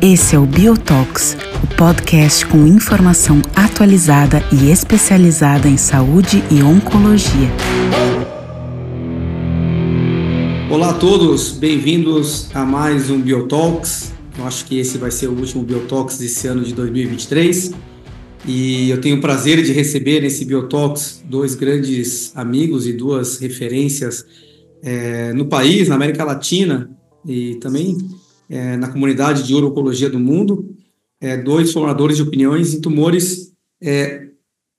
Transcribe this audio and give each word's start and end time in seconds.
Esse 0.00 0.34
é 0.34 0.38
o 0.38 0.46
Biotox, 0.46 1.36
o 1.62 1.76
podcast 1.76 2.46
com 2.46 2.66
informação 2.66 3.42
atualizada 3.54 4.42
e 4.50 4.70
especializada 4.70 5.68
em 5.68 5.76
saúde 5.76 6.42
e 6.50 6.62
oncologia. 6.62 7.50
Olá 10.70 10.90
a 10.90 10.94
todos, 10.94 11.50
bem-vindos 11.50 12.48
a 12.54 12.64
mais 12.64 13.10
um 13.10 13.20
Biotalks. 13.20 14.14
Eu 14.38 14.46
acho 14.46 14.64
que 14.64 14.78
esse 14.78 14.96
vai 14.96 15.10
ser 15.10 15.26
o 15.26 15.32
último 15.32 15.62
Biotalks 15.62 16.16
desse 16.16 16.46
ano 16.46 16.64
de 16.64 16.72
2023. 16.72 17.89
E 18.46 18.88
eu 18.88 19.00
tenho 19.00 19.16
o 19.16 19.20
prazer 19.20 19.62
de 19.62 19.72
receber 19.72 20.22
nesse 20.22 20.44
Biotalks 20.44 21.22
dois 21.24 21.54
grandes 21.54 22.34
amigos 22.34 22.86
e 22.86 22.92
duas 22.92 23.38
referências 23.38 24.24
é, 24.82 25.32
no 25.34 25.46
país, 25.46 25.88
na 25.88 25.94
América 25.94 26.24
Latina 26.24 26.90
e 27.26 27.56
também 27.56 27.98
é, 28.48 28.76
na 28.76 28.88
comunidade 28.88 29.42
de 29.42 29.54
urologia 29.54 30.08
do 30.08 30.18
mundo, 30.18 30.74
é, 31.20 31.36
dois 31.36 31.70
formadores 31.70 32.16
de 32.16 32.22
opiniões 32.22 32.72
em 32.72 32.80
tumores 32.80 33.52
é, 33.80 34.28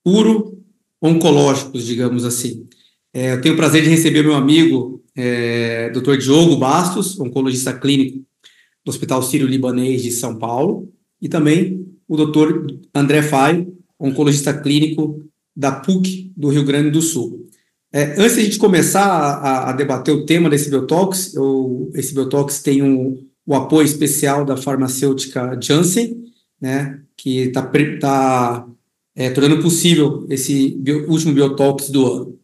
uro-oncológicos, 0.05 1.85
digamos 1.85 2.25
assim. 2.25 2.67
É, 3.13 3.33
eu 3.33 3.41
tenho 3.41 3.53
o 3.53 3.57
prazer 3.57 3.83
de 3.83 3.89
receber 3.89 4.23
meu 4.23 4.33
amigo, 4.33 5.03
é, 5.16 5.89
Dr. 5.91 6.17
Diogo 6.17 6.57
Bastos, 6.57 7.19
oncologista 7.19 7.73
clínico 7.73 8.25
do 8.83 8.89
Hospital 8.89 9.21
Sírio-Libanês 9.21 10.02
de 10.02 10.11
São 10.11 10.35
Paulo, 10.35 10.91
e 11.21 11.30
também 11.30 11.85
o 12.11 12.17
Dr. 12.17 12.67
André 12.93 13.21
Fai, 13.21 13.65
oncologista 13.97 14.53
clínico 14.53 15.23
da 15.55 15.71
PUC 15.71 16.33
do 16.35 16.49
Rio 16.49 16.65
Grande 16.65 16.91
do 16.91 17.02
Sul. 17.02 17.47
É, 17.89 18.19
antes 18.21 18.35
de 18.35 18.41
a 18.41 18.43
gente 18.43 18.57
começar 18.57 19.05
a, 19.05 19.69
a, 19.69 19.71
debater 19.71 20.13
o 20.13 20.25
tema 20.25 20.49
desse 20.49 20.69
Biotox, 20.69 21.33
eu, 21.33 21.89
esse 21.95 22.13
Biotox 22.13 22.61
tem 22.61 22.81
um, 22.81 23.25
o 23.45 23.55
apoio 23.55 23.86
especial 23.86 24.44
da 24.44 24.58
farmacêutica 24.58 25.58
Janssen, 25.61 26.25
né, 26.59 26.99
que 27.16 27.44
está 27.44 27.61
tá, 28.02 28.67
é, 29.16 29.30
tornando 29.30 29.61
possível 29.61 30.25
esse 30.30 30.75
bio, 30.80 31.09
último 31.09 31.33
Biotox 31.33 31.89
do 31.89 32.11
ano. 32.11 32.39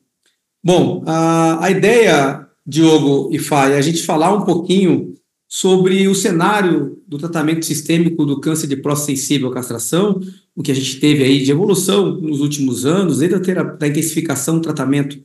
Bom, 0.64 1.03
a, 1.05 1.66
a 1.66 1.70
ideia, 1.72 2.47
Diogo 2.66 3.30
e 3.33 3.38
Fai, 3.38 3.73
é 3.73 3.77
a 3.77 3.81
gente 3.81 4.03
falar 4.03 4.33
um 4.33 4.45
pouquinho 4.45 5.17
sobre 5.48 6.08
o 6.08 6.16
cenário 6.16 7.02
do 7.08 7.17
tratamento 7.17 7.66
sistêmico 7.66 8.26
do 8.26 8.42
câncer 8.42 8.67
de 8.67 8.76
próstata 8.76 9.16
sensível 9.16 9.50
à 9.50 9.54
castração, 9.54 10.20
o 10.56 10.62
que 10.62 10.72
a 10.72 10.76
gente 10.76 11.00
teve 11.00 11.23
aí 11.23 11.42
de 11.42 11.52
evolução 11.52 12.20
nos 12.20 12.42
últimos 12.42 12.86
anos, 12.86 13.20
desde 13.20 13.36
a 13.36 13.39
terapia, 13.39 13.78
da 13.78 13.88
intensificação 13.88 14.56
do 14.56 14.62
tratamento 14.62 15.17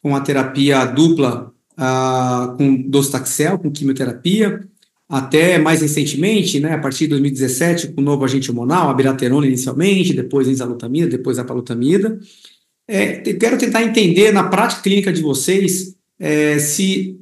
com 0.00 0.14
a 0.14 0.20
terapia 0.20 0.84
dupla 0.84 1.52
ah, 1.76 2.54
com 2.56 2.82
docetaxel, 2.82 3.58
com 3.58 3.70
quimioterapia, 3.70 4.60
até 5.08 5.58
mais 5.58 5.82
recentemente, 5.82 6.60
né, 6.60 6.72
a 6.72 6.78
partir 6.78 7.04
de 7.04 7.10
2017, 7.10 7.88
com 7.88 8.00
o 8.00 8.04
novo 8.04 8.24
agente 8.24 8.50
hormonal, 8.50 8.88
a 8.88 8.94
biraterona 8.94 9.46
inicialmente, 9.46 10.14
depois 10.14 10.46
a 10.46 10.52
enzalutamida, 10.52 11.08
depois 11.08 11.38
a 11.38 11.44
palutamida. 11.44 12.18
É, 12.86 13.16
quero 13.16 13.58
tentar 13.58 13.82
entender 13.82 14.32
na 14.32 14.44
prática 14.44 14.82
clínica 14.82 15.12
de 15.12 15.22
vocês 15.22 15.96
é, 16.18 16.58
se 16.58 17.18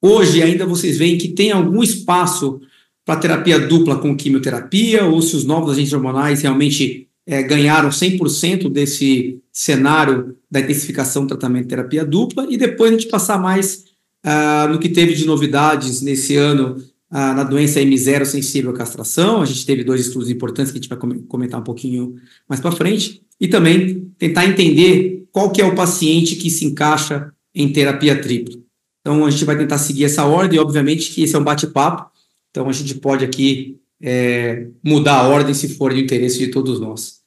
hoje 0.00 0.42
ainda 0.42 0.66
vocês 0.66 0.98
veem 0.98 1.18
que 1.18 1.28
tem 1.28 1.50
algum 1.52 1.82
espaço 1.82 2.60
para 3.04 3.20
terapia 3.20 3.58
dupla 3.58 3.98
com 3.98 4.16
quimioterapia 4.16 5.04
ou 5.04 5.20
se 5.20 5.34
os 5.36 5.44
novos 5.44 5.72
agentes 5.72 5.92
hormonais 5.92 6.42
realmente 6.42 7.08
é, 7.26 7.42
ganharam 7.42 7.88
100% 7.88 8.68
desse 8.68 9.40
cenário 9.52 10.36
da 10.50 10.60
intensificação 10.60 11.22
do 11.22 11.28
tratamento 11.28 11.64
de 11.64 11.68
terapia 11.70 12.04
dupla 12.04 12.46
e 12.48 12.56
depois 12.56 12.90
a 12.90 12.94
gente 12.94 13.08
passar 13.08 13.38
mais 13.38 13.84
ah, 14.22 14.68
no 14.70 14.78
que 14.78 14.88
teve 14.88 15.14
de 15.14 15.26
novidades 15.26 16.02
nesse 16.02 16.36
ano 16.36 16.76
ah, 17.10 17.34
na 17.34 17.42
doença 17.42 17.80
M0 17.80 18.24
sensível 18.24 18.70
à 18.70 18.74
castração. 18.74 19.40
A 19.40 19.46
gente 19.46 19.64
teve 19.64 19.82
dois 19.82 20.00
estudos 20.00 20.30
importantes 20.30 20.72
que 20.72 20.78
a 20.78 20.80
gente 20.80 20.88
vai 20.88 20.98
comentar 21.28 21.60
um 21.60 21.64
pouquinho 21.64 22.16
mais 22.48 22.60
para 22.60 22.72
frente. 22.72 23.22
E 23.40 23.48
também 23.48 24.12
tentar 24.18 24.46
entender 24.46 25.24
qual 25.32 25.50
que 25.50 25.62
é 25.62 25.64
o 25.64 25.74
paciente 25.74 26.36
que 26.36 26.50
se 26.50 26.64
encaixa 26.64 27.32
em 27.54 27.72
terapia 27.72 28.20
tripla. 28.20 28.59
Então, 29.00 29.24
a 29.24 29.30
gente 29.30 29.44
vai 29.44 29.56
tentar 29.56 29.78
seguir 29.78 30.04
essa 30.04 30.24
ordem, 30.24 30.58
obviamente 30.58 31.10
que 31.10 31.22
esse 31.22 31.34
é 31.34 31.38
um 31.38 31.44
bate-papo, 31.44 32.10
então 32.50 32.68
a 32.68 32.72
gente 32.72 32.94
pode 32.96 33.24
aqui 33.24 33.78
é, 34.02 34.66
mudar 34.82 35.20
a 35.20 35.28
ordem 35.28 35.54
se 35.54 35.74
for 35.74 35.92
de 35.92 36.00
interesse 36.00 36.38
de 36.38 36.48
todos 36.48 36.80
nós. 36.80 37.20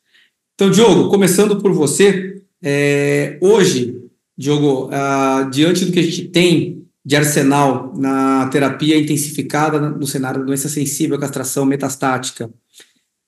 Então, 0.56 0.70
Diogo, 0.70 1.10
começando 1.10 1.60
por 1.62 1.74
você, 1.74 2.42
é, 2.62 3.38
hoje, 3.42 4.04
Diogo, 4.38 4.90
ah, 4.92 5.50
diante 5.52 5.86
do 5.86 5.92
que 5.92 6.00
a 6.00 6.04
gente 6.04 6.30
tem 6.30 6.86
de 7.06 7.16
arsenal 7.16 7.94
na 7.98 8.48
terapia 8.48 8.98
intensificada 8.98 9.80
no 9.80 10.08
cenário 10.08 10.40
da 10.40 10.46
doença 10.46 10.70
sensível 10.70 11.20
castração 11.20 11.66
metastática, 11.66 12.50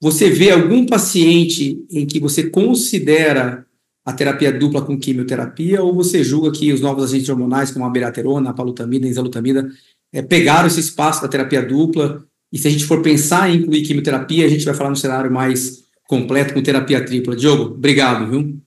você 0.01 0.29
vê 0.29 0.51
algum 0.51 0.85
paciente 0.85 1.83
em 1.91 2.05
que 2.05 2.19
você 2.19 2.49
considera 2.49 3.64
a 4.05 4.13
terapia 4.13 4.51
dupla 4.51 4.83
com 4.83 4.99
quimioterapia 4.99 5.81
ou 5.81 5.93
você 5.93 6.23
julga 6.23 6.51
que 6.51 6.71
os 6.71 6.79
novos 6.79 7.03
agentes 7.05 7.27
hormonais, 7.27 7.71
como 7.71 7.85
a 7.85 7.89
beraterona, 7.89 8.51
a 8.51 8.53
palutamida, 8.53 9.07
a 9.07 9.09
enzalutamida, 9.09 9.67
é, 10.13 10.21
pegaram 10.21 10.67
esse 10.67 10.79
espaço 10.79 11.23
da 11.23 11.27
terapia 11.27 11.65
dupla 11.65 12.23
e 12.53 12.59
se 12.59 12.67
a 12.67 12.71
gente 12.71 12.85
for 12.85 13.01
pensar 13.01 13.49
em 13.49 13.57
incluir 13.57 13.81
quimioterapia, 13.81 14.45
a 14.45 14.49
gente 14.49 14.63
vai 14.63 14.75
falar 14.75 14.91
no 14.91 14.95
cenário 14.95 15.31
mais 15.31 15.83
completo 16.07 16.53
com 16.53 16.61
terapia 16.61 17.03
tripla. 17.03 17.35
Diogo, 17.35 17.73
obrigado, 17.73 18.29
viu? 18.29 18.61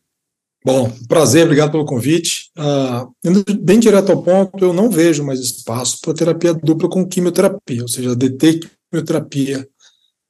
Bom, 0.65 0.93
prazer, 1.07 1.45
obrigado 1.45 1.71
pelo 1.71 1.85
convite. 1.85 2.51
Uh, 2.59 3.15
indo 3.25 3.45
bem 3.61 3.79
direto 3.79 4.11
ao 4.11 4.23
ponto, 4.23 4.63
eu 4.63 4.73
não 4.73 4.91
vejo 4.91 5.25
mais 5.25 5.39
espaço 5.39 6.01
para 6.03 6.13
terapia 6.13 6.53
dupla 6.53 6.91
com 6.91 7.07
quimioterapia, 7.07 7.83
ou 7.83 7.89
seja, 7.89 8.17
DT 8.17 8.61
quimioterapia, 8.91 9.69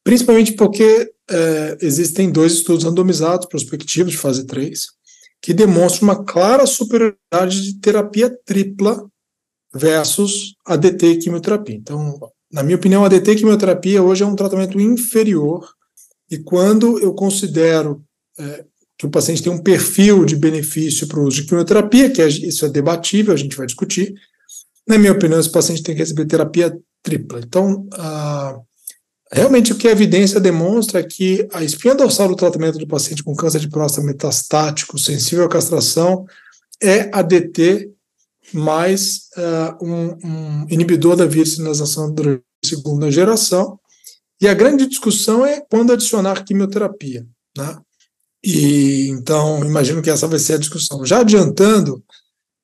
principalmente 0.04 0.52
porque 0.52 1.10
é, 1.30 1.78
existem 1.82 2.30
dois 2.30 2.52
estudos 2.52 2.84
randomizados 2.84 3.46
prospectivos 3.46 4.12
de 4.12 4.18
fase 4.18 4.46
3 4.46 4.97
que 5.40 5.54
demonstram 5.54 6.08
uma 6.08 6.24
clara 6.24 6.66
superioridade 6.66 7.62
de 7.62 7.80
terapia 7.80 8.36
tripla 8.44 9.08
versus 9.74 10.54
ADT 10.66 11.06
e 11.06 11.18
quimioterapia. 11.18 11.76
Então, 11.76 12.18
na 12.50 12.62
minha 12.62 12.76
opinião, 12.76 13.04
ADT 13.04 13.30
e 13.30 13.36
quimioterapia 13.36 14.02
hoje 14.02 14.22
é 14.22 14.26
um 14.26 14.36
tratamento 14.36 14.80
inferior 14.80 15.68
e 16.30 16.38
quando 16.38 16.98
eu 16.98 17.14
considero 17.14 18.02
é, 18.38 18.64
que 18.98 19.06
o 19.06 19.10
paciente 19.10 19.42
tem 19.42 19.52
um 19.52 19.62
perfil 19.62 20.24
de 20.24 20.36
benefício 20.36 21.06
para 21.06 21.20
o 21.20 21.24
uso 21.24 21.42
de 21.42 21.48
quimioterapia, 21.48 22.10
que 22.10 22.20
é, 22.20 22.28
isso 22.28 22.66
é 22.66 22.68
debatível, 22.68 23.32
a 23.32 23.36
gente 23.36 23.56
vai 23.56 23.66
discutir. 23.66 24.14
Na 24.86 24.98
minha 24.98 25.12
opinião, 25.12 25.38
esse 25.38 25.50
paciente 25.50 25.82
tem 25.82 25.94
que 25.94 26.00
receber 26.00 26.26
terapia 26.26 26.76
tripla. 27.02 27.40
Então, 27.40 27.86
realmente 29.32 29.72
o 29.72 29.76
que 29.76 29.88
a 29.88 29.92
evidência 29.92 30.40
demonstra 30.40 31.00
é 31.00 31.02
que 31.02 31.46
a 31.52 31.62
espinha 31.62 31.94
dorsal 31.94 32.28
do 32.28 32.36
tratamento 32.36 32.78
do 32.78 32.86
paciente 32.86 33.22
com 33.22 33.34
câncer 33.34 33.60
de 33.60 33.68
próstata 33.68 34.06
metastático 34.06 34.98
sensível 34.98 35.44
à 35.44 35.48
castração 35.48 36.26
é 36.82 37.10
a 37.12 37.22
DT 37.22 37.90
mais 38.52 39.28
uh, 39.36 39.84
um, 39.84 40.06
um, 40.24 40.66
inibidor 40.68 41.16
da 41.16 41.26
via 41.26 41.44
de 41.44 41.50
sinalização 41.50 42.12
de 42.12 42.40
segunda 42.64 43.10
geração. 43.10 43.78
E 44.40 44.48
a 44.48 44.54
grande 44.54 44.86
discussão 44.86 45.44
é 45.44 45.60
quando 45.60 45.92
adicionar 45.92 46.44
quimioterapia. 46.44 47.26
Né? 47.56 47.78
E 48.42 49.08
então, 49.08 49.64
imagino 49.64 50.00
que 50.00 50.10
essa 50.10 50.26
vai 50.26 50.38
ser 50.38 50.54
a 50.54 50.58
discussão. 50.58 51.04
Já 51.04 51.20
adiantando, 51.20 52.02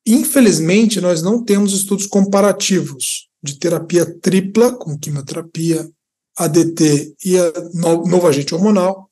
infelizmente, 0.06 1.00
nós 1.00 1.20
não 1.20 1.44
temos 1.44 1.72
estudos 1.72 2.06
comparativos 2.06 3.28
de 3.42 3.58
terapia 3.58 4.06
tripla 4.20 4.72
com 4.72 4.98
quimioterapia, 4.98 5.88
ADT 6.36 7.16
e 7.24 7.36
novo 7.74 8.26
agente 8.26 8.54
hormonal 8.54 9.10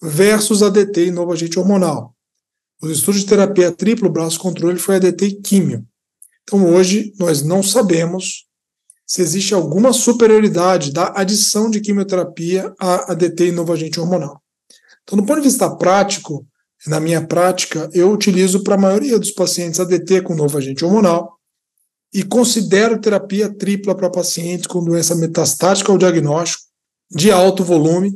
versus 0.00 0.62
ADT 0.62 1.06
e 1.06 1.10
novo 1.10 1.32
agente 1.32 1.58
hormonal. 1.58 2.14
Os 2.80 2.90
estudos 2.90 3.22
de 3.22 3.26
terapia 3.26 3.72
tripla, 3.72 4.08
o 4.08 4.12
braço 4.12 4.38
controle 4.38 4.78
foi 4.78 4.96
ADT 4.96 5.26
e 5.26 5.40
químio. 5.40 5.84
Então, 6.42 6.72
hoje, 6.72 7.12
nós 7.18 7.42
não 7.42 7.62
sabemos 7.62 8.46
se 9.06 9.22
existe 9.22 9.54
alguma 9.54 9.92
superioridade 9.92 10.92
da 10.92 11.12
adição 11.16 11.70
de 11.70 11.80
quimioterapia 11.80 12.72
a 12.78 13.12
ADT 13.12 13.46
e 13.46 13.52
novo 13.52 13.72
agente 13.72 13.98
hormonal. 13.98 14.40
Então, 15.02 15.18
do 15.18 15.24
ponto 15.24 15.40
de 15.40 15.48
vista 15.48 15.68
prático, 15.76 16.46
na 16.86 17.00
minha 17.00 17.26
prática, 17.26 17.88
eu 17.92 18.12
utilizo 18.12 18.62
para 18.62 18.74
a 18.74 18.78
maioria 18.78 19.18
dos 19.18 19.30
pacientes 19.30 19.80
ADT 19.80 20.22
com 20.22 20.34
novo 20.34 20.56
agente 20.56 20.84
hormonal 20.84 21.37
e 22.12 22.22
considero 22.22 23.00
terapia 23.00 23.48
tripla 23.48 23.94
para 23.94 24.10
pacientes 24.10 24.66
com 24.66 24.84
doença 24.84 25.14
metastática 25.14 25.92
ao 25.92 25.98
diagnóstico, 25.98 26.64
de 27.10 27.30
alto 27.30 27.64
volume, 27.64 28.12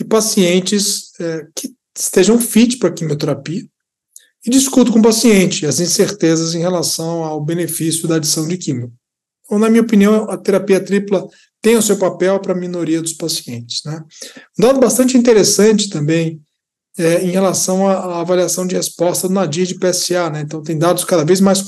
e 0.00 0.04
pacientes 0.04 1.12
é, 1.20 1.46
que 1.54 1.72
estejam 1.96 2.38
fit 2.38 2.78
para 2.78 2.92
quimioterapia. 2.92 3.62
E 4.44 4.50
discuto 4.50 4.92
com 4.92 4.98
o 4.98 5.02
paciente 5.02 5.66
as 5.66 5.78
incertezas 5.78 6.54
em 6.54 6.58
relação 6.58 7.22
ao 7.22 7.40
benefício 7.40 8.08
da 8.08 8.16
adição 8.16 8.46
de 8.48 8.56
químio. 8.56 8.92
Então, 9.44 9.58
na 9.58 9.70
minha 9.70 9.82
opinião, 9.82 10.28
a 10.30 10.36
terapia 10.36 10.80
tripla 10.80 11.28
tem 11.60 11.76
o 11.76 11.82
seu 11.82 11.96
papel 11.96 12.40
para 12.40 12.52
a 12.52 12.56
minoria 12.56 13.00
dos 13.00 13.12
pacientes. 13.12 13.82
Né? 13.84 14.02
Um 14.58 14.62
dado 14.62 14.80
bastante 14.80 15.16
interessante 15.16 15.88
também 15.88 16.40
é, 16.98 17.22
em 17.22 17.30
relação 17.30 17.88
à, 17.88 17.94
à, 17.94 18.20
avaliação 18.20 18.66
de 18.66 18.74
resposta 18.74 19.28
do 19.28 19.34
NADIR 19.34 19.66
de 19.66 19.78
PSA. 19.78 20.30
Né? 20.30 20.40
Então, 20.42 20.62
tem 20.62 20.76
dados 20.76 21.04
cada 21.04 21.24
vez 21.24 21.40
mais, 21.40 21.64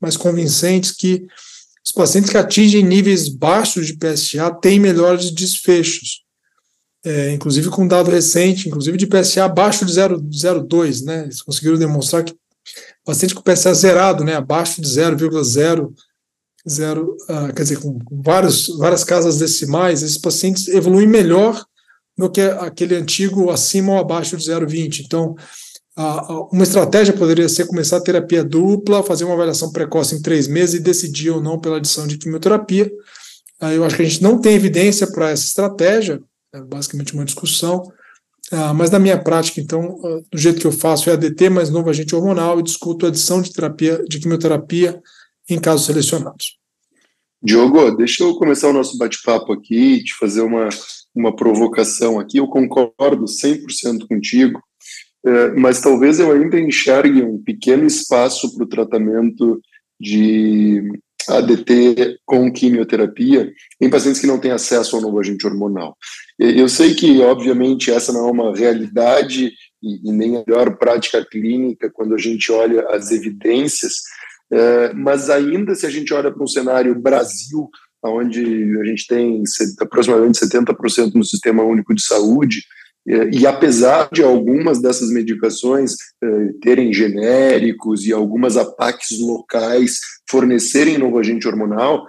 mais 0.00 0.16
convincentes 0.16 0.92
que 0.92 1.26
os 1.84 1.92
pacientes 1.92 2.30
que 2.30 2.38
atingem 2.38 2.82
níveis 2.82 3.28
baixos 3.28 3.86
de 3.86 3.94
PSA 3.94 4.50
têm 4.60 4.80
melhores 4.80 5.30
desfechos. 5.30 6.22
É, 7.06 7.32
inclusive 7.32 7.68
com 7.68 7.86
dado 7.86 8.10
recente, 8.10 8.66
inclusive 8.66 8.96
de 8.96 9.06
PSA 9.06 9.44
abaixo 9.44 9.84
de 9.84 9.92
0,02, 9.92 11.04
né? 11.04 11.24
Eles 11.24 11.42
conseguiram 11.42 11.76
demonstrar 11.76 12.24
que 12.24 12.34
paciente 13.04 13.34
com 13.34 13.42
PSA 13.42 13.74
zerado, 13.74 14.24
né, 14.24 14.34
abaixo 14.34 14.80
de 14.80 14.88
0,0, 14.88 15.90
uh, 15.90 17.54
quer 17.54 17.62
dizer, 17.62 17.78
com 17.78 17.98
vários, 18.10 18.68
várias 18.78 19.04
casas 19.04 19.38
decimais, 19.38 20.02
esses 20.02 20.18
pacientes 20.18 20.68
evoluem 20.68 21.06
melhor 21.06 21.62
do 22.16 22.30
que 22.30 22.40
aquele 22.40 22.94
antigo 22.94 23.50
acima 23.50 23.92
ou 23.92 23.98
abaixo 23.98 24.36
de 24.36 24.44
0,20. 24.44 25.02
Então, 25.04 25.34
uma 26.52 26.62
estratégia 26.62 27.14
poderia 27.14 27.48
ser 27.48 27.66
começar 27.66 27.98
a 27.98 28.02
terapia 28.02 28.44
dupla, 28.44 29.02
fazer 29.02 29.24
uma 29.24 29.34
avaliação 29.34 29.70
precoce 29.70 30.14
em 30.14 30.22
três 30.22 30.48
meses 30.48 30.74
e 30.74 30.82
decidir 30.82 31.30
ou 31.30 31.40
não 31.40 31.58
pela 31.58 31.76
adição 31.76 32.06
de 32.06 32.18
quimioterapia. 32.18 32.90
Eu 33.60 33.84
acho 33.84 33.96
que 33.96 34.02
a 34.02 34.04
gente 34.04 34.22
não 34.22 34.40
tem 34.40 34.54
evidência 34.54 35.06
para 35.06 35.30
essa 35.30 35.44
estratégia, 35.44 36.20
é 36.52 36.60
basicamente 36.60 37.14
uma 37.14 37.24
discussão, 37.24 37.82
ah, 38.52 38.74
mas 38.74 38.90
na 38.90 38.98
minha 38.98 39.18
prática, 39.18 39.60
então, 39.60 39.98
ah, 40.04 40.20
do 40.30 40.38
jeito 40.38 40.60
que 40.60 40.66
eu 40.66 40.72
faço 40.72 41.08
é 41.08 41.14
ADT 41.14 41.48
mais 41.48 41.70
novo 41.70 41.88
agente 41.88 42.14
hormonal 42.14 42.60
e 42.60 42.62
discuto 42.62 43.06
a 43.06 43.08
adição 43.08 43.40
de 43.40 43.52
terapia, 43.52 44.02
de 44.06 44.18
quimioterapia 44.18 45.00
em 45.48 45.58
casos 45.58 45.86
selecionados. 45.86 46.58
Diogo, 47.42 47.90
deixa 47.92 48.22
eu 48.22 48.34
começar 48.36 48.68
o 48.68 48.72
nosso 48.72 48.96
bate-papo 48.96 49.52
aqui 49.52 49.96
e 49.96 50.04
te 50.04 50.14
fazer 50.14 50.40
uma, 50.40 50.68
uma 51.14 51.34
provocação 51.34 52.18
aqui. 52.18 52.38
Eu 52.38 52.48
concordo 52.48 53.24
100% 53.24 54.06
contigo, 54.08 54.60
é, 55.24 55.48
mas 55.52 55.80
talvez 55.80 56.18
eu 56.18 56.32
ainda 56.32 56.58
enxergue 56.60 57.22
um 57.22 57.42
pequeno 57.42 57.86
espaço 57.86 58.54
para 58.54 58.64
o 58.64 58.68
tratamento 58.68 59.60
de 60.00 60.82
ADT 61.28 62.18
com 62.26 62.52
quimioterapia 62.52 63.50
em 63.80 63.88
pacientes 63.88 64.20
que 64.20 64.26
não 64.26 64.38
têm 64.38 64.50
acesso 64.50 64.96
ao 64.96 65.02
novo 65.02 65.18
agente 65.18 65.46
hormonal. 65.46 65.96
Eu 66.38 66.68
sei 66.68 66.94
que, 66.94 67.20
obviamente, 67.20 67.90
essa 67.90 68.12
não 68.12 68.28
é 68.28 68.30
uma 68.30 68.54
realidade 68.54 69.52
e, 69.82 70.12
nem 70.12 70.36
a 70.36 70.44
melhor 70.46 70.76
prática 70.76 71.24
clínica 71.24 71.90
quando 71.92 72.14
a 72.14 72.18
gente 72.18 72.50
olha 72.50 72.86
as 72.88 73.10
evidências, 73.10 73.94
é, 74.52 74.92
mas 74.92 75.30
ainda 75.30 75.74
se 75.74 75.86
a 75.86 75.90
gente 75.90 76.12
olha 76.12 76.32
para 76.32 76.42
um 76.42 76.48
cenário 76.48 76.98
Brasil, 76.98 77.68
onde 78.04 78.78
a 78.80 78.84
gente 78.84 79.06
tem 79.06 79.42
aproximadamente 79.80 80.38
70% 80.38 81.14
no 81.14 81.24
Sistema 81.24 81.62
Único 81.62 81.94
de 81.94 82.02
Saúde, 82.02 82.62
e 83.06 83.46
apesar 83.46 84.08
de 84.10 84.22
algumas 84.22 84.80
dessas 84.80 85.10
medicações 85.10 85.92
é, 86.22 86.26
terem 86.62 86.90
genéricos 86.90 88.06
e 88.06 88.12
algumas 88.14 88.56
APACs 88.56 89.20
locais 89.20 89.98
fornecerem 90.26 90.96
novo 90.96 91.18
agente 91.18 91.46
hormonal, 91.46 92.06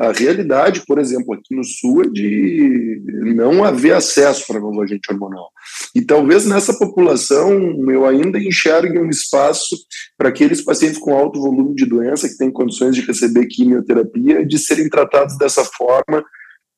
a 0.00 0.12
realidade, 0.12 0.84
por 0.86 0.98
exemplo, 0.98 1.34
aqui 1.34 1.54
no 1.54 1.64
Sul 1.64 2.02
é 2.02 2.08
de 2.08 3.02
não 3.34 3.64
haver 3.64 3.94
acesso 3.94 4.46
para 4.46 4.60
novo 4.60 4.80
agente 4.82 5.10
hormonal. 5.10 5.50
E 5.94 6.02
talvez 6.02 6.46
nessa 6.46 6.78
população 6.78 7.50
eu 7.90 8.06
ainda 8.06 8.38
enxergue 8.38 8.98
um 8.98 9.08
espaço 9.08 9.76
para 10.16 10.28
aqueles 10.28 10.62
pacientes 10.62 10.98
com 10.98 11.16
alto 11.16 11.40
volume 11.40 11.74
de 11.74 11.86
doença, 11.86 12.28
que 12.28 12.36
têm 12.36 12.50
condições 12.50 12.94
de 12.94 13.02
receber 13.02 13.46
quimioterapia, 13.46 14.44
de 14.44 14.58
serem 14.58 14.88
tratados 14.88 15.36
dessa 15.38 15.64
forma 15.64 16.24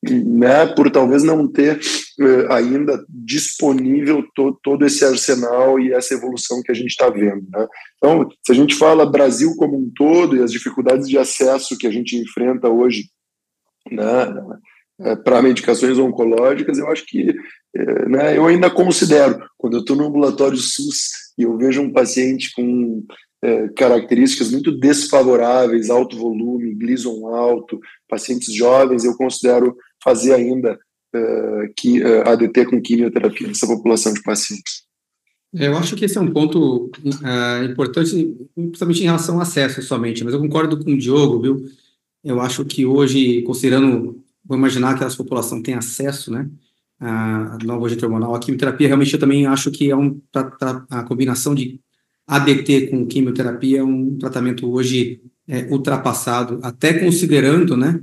né, 0.09 0.65
por 0.65 0.89
talvez 0.89 1.21
não 1.23 1.47
ter 1.47 1.79
uh, 2.19 2.51
ainda 2.51 3.03
disponível 3.07 4.23
to, 4.35 4.57
todo 4.63 4.85
esse 4.85 5.05
arsenal 5.05 5.79
e 5.79 5.93
essa 5.93 6.13
evolução 6.13 6.61
que 6.63 6.71
a 6.71 6.75
gente 6.75 6.89
está 6.89 7.09
vendo. 7.09 7.45
Né? 7.51 7.67
Então, 7.97 8.27
se 8.43 8.51
a 8.51 8.55
gente 8.55 8.75
fala 8.75 9.09
Brasil 9.09 9.53
como 9.57 9.77
um 9.77 9.91
todo 9.95 10.35
e 10.35 10.41
as 10.41 10.51
dificuldades 10.51 11.07
de 11.07 11.17
acesso 11.17 11.77
que 11.77 11.85
a 11.85 11.91
gente 11.91 12.17
enfrenta 12.17 12.67
hoje 12.67 13.09
né, 13.91 14.33
é, 15.01 15.15
para 15.15 15.41
medicações 15.41 15.99
oncológicas, 15.99 16.79
eu 16.79 16.87
acho 16.87 17.05
que 17.05 17.35
é, 17.75 18.09
né, 18.09 18.37
eu 18.37 18.47
ainda 18.47 18.69
considero, 18.71 19.39
quando 19.57 19.77
eu 19.77 19.81
estou 19.81 19.95
no 19.95 20.07
ambulatório 20.07 20.57
SUS 20.57 21.11
e 21.37 21.43
eu 21.43 21.55
vejo 21.57 21.79
um 21.79 21.93
paciente 21.93 22.51
com 22.53 23.05
é, 23.43 23.69
características 23.69 24.51
muito 24.51 24.71
desfavoráveis, 24.71 25.89
alto 25.89 26.17
volume, 26.17 26.75
Gleason 26.75 27.27
alto, 27.27 27.79
pacientes 28.07 28.53
jovens, 28.53 29.03
eu 29.03 29.15
considero 29.15 29.75
fazer 30.03 30.33
ainda 30.33 30.79
uh, 31.15 31.73
que, 31.75 32.01
uh, 32.01 32.27
ADT 32.27 32.65
com 32.65 32.81
quimioterapia 32.81 33.47
nessa 33.47 33.67
população 33.67 34.13
de 34.13 34.21
pacientes. 34.21 34.83
Eu 35.53 35.75
acho 35.77 35.95
que 35.95 36.05
esse 36.05 36.17
é 36.17 36.21
um 36.21 36.31
ponto 36.31 36.85
uh, 36.85 37.63
importante, 37.69 38.37
principalmente 38.55 39.01
em 39.01 39.05
relação 39.05 39.35
ao 39.35 39.41
acesso 39.41 39.81
somente, 39.81 40.23
mas 40.23 40.33
eu 40.33 40.39
concordo 40.39 40.81
com 40.81 40.91
o 40.91 40.97
Diogo, 40.97 41.41
viu? 41.41 41.65
Eu 42.23 42.39
acho 42.39 42.63
que 42.63 42.85
hoje, 42.85 43.41
considerando, 43.41 44.23
vou 44.45 44.57
imaginar 44.57 44.97
que 44.97 45.03
essa 45.03 45.17
população 45.17 45.61
tem 45.61 45.73
acesso, 45.73 46.31
né, 46.31 46.49
a 46.99 47.57
nova 47.63 47.87
agente 47.87 48.05
hormonal, 48.05 48.35
a 48.35 48.39
quimioterapia, 48.39 48.87
realmente 48.87 49.11
eu 49.11 49.19
também 49.19 49.47
acho 49.47 49.71
que 49.71 49.89
é 49.89 49.95
um, 49.95 50.21
a 50.89 51.03
combinação 51.03 51.55
de 51.55 51.79
ADT 52.27 52.87
com 52.87 53.07
quimioterapia 53.07 53.79
é 53.79 53.83
um 53.83 54.17
tratamento 54.17 54.71
hoje 54.71 55.19
é, 55.47 55.63
ultrapassado, 55.71 56.59
até 56.61 56.93
considerando, 56.93 57.75
né, 57.75 57.99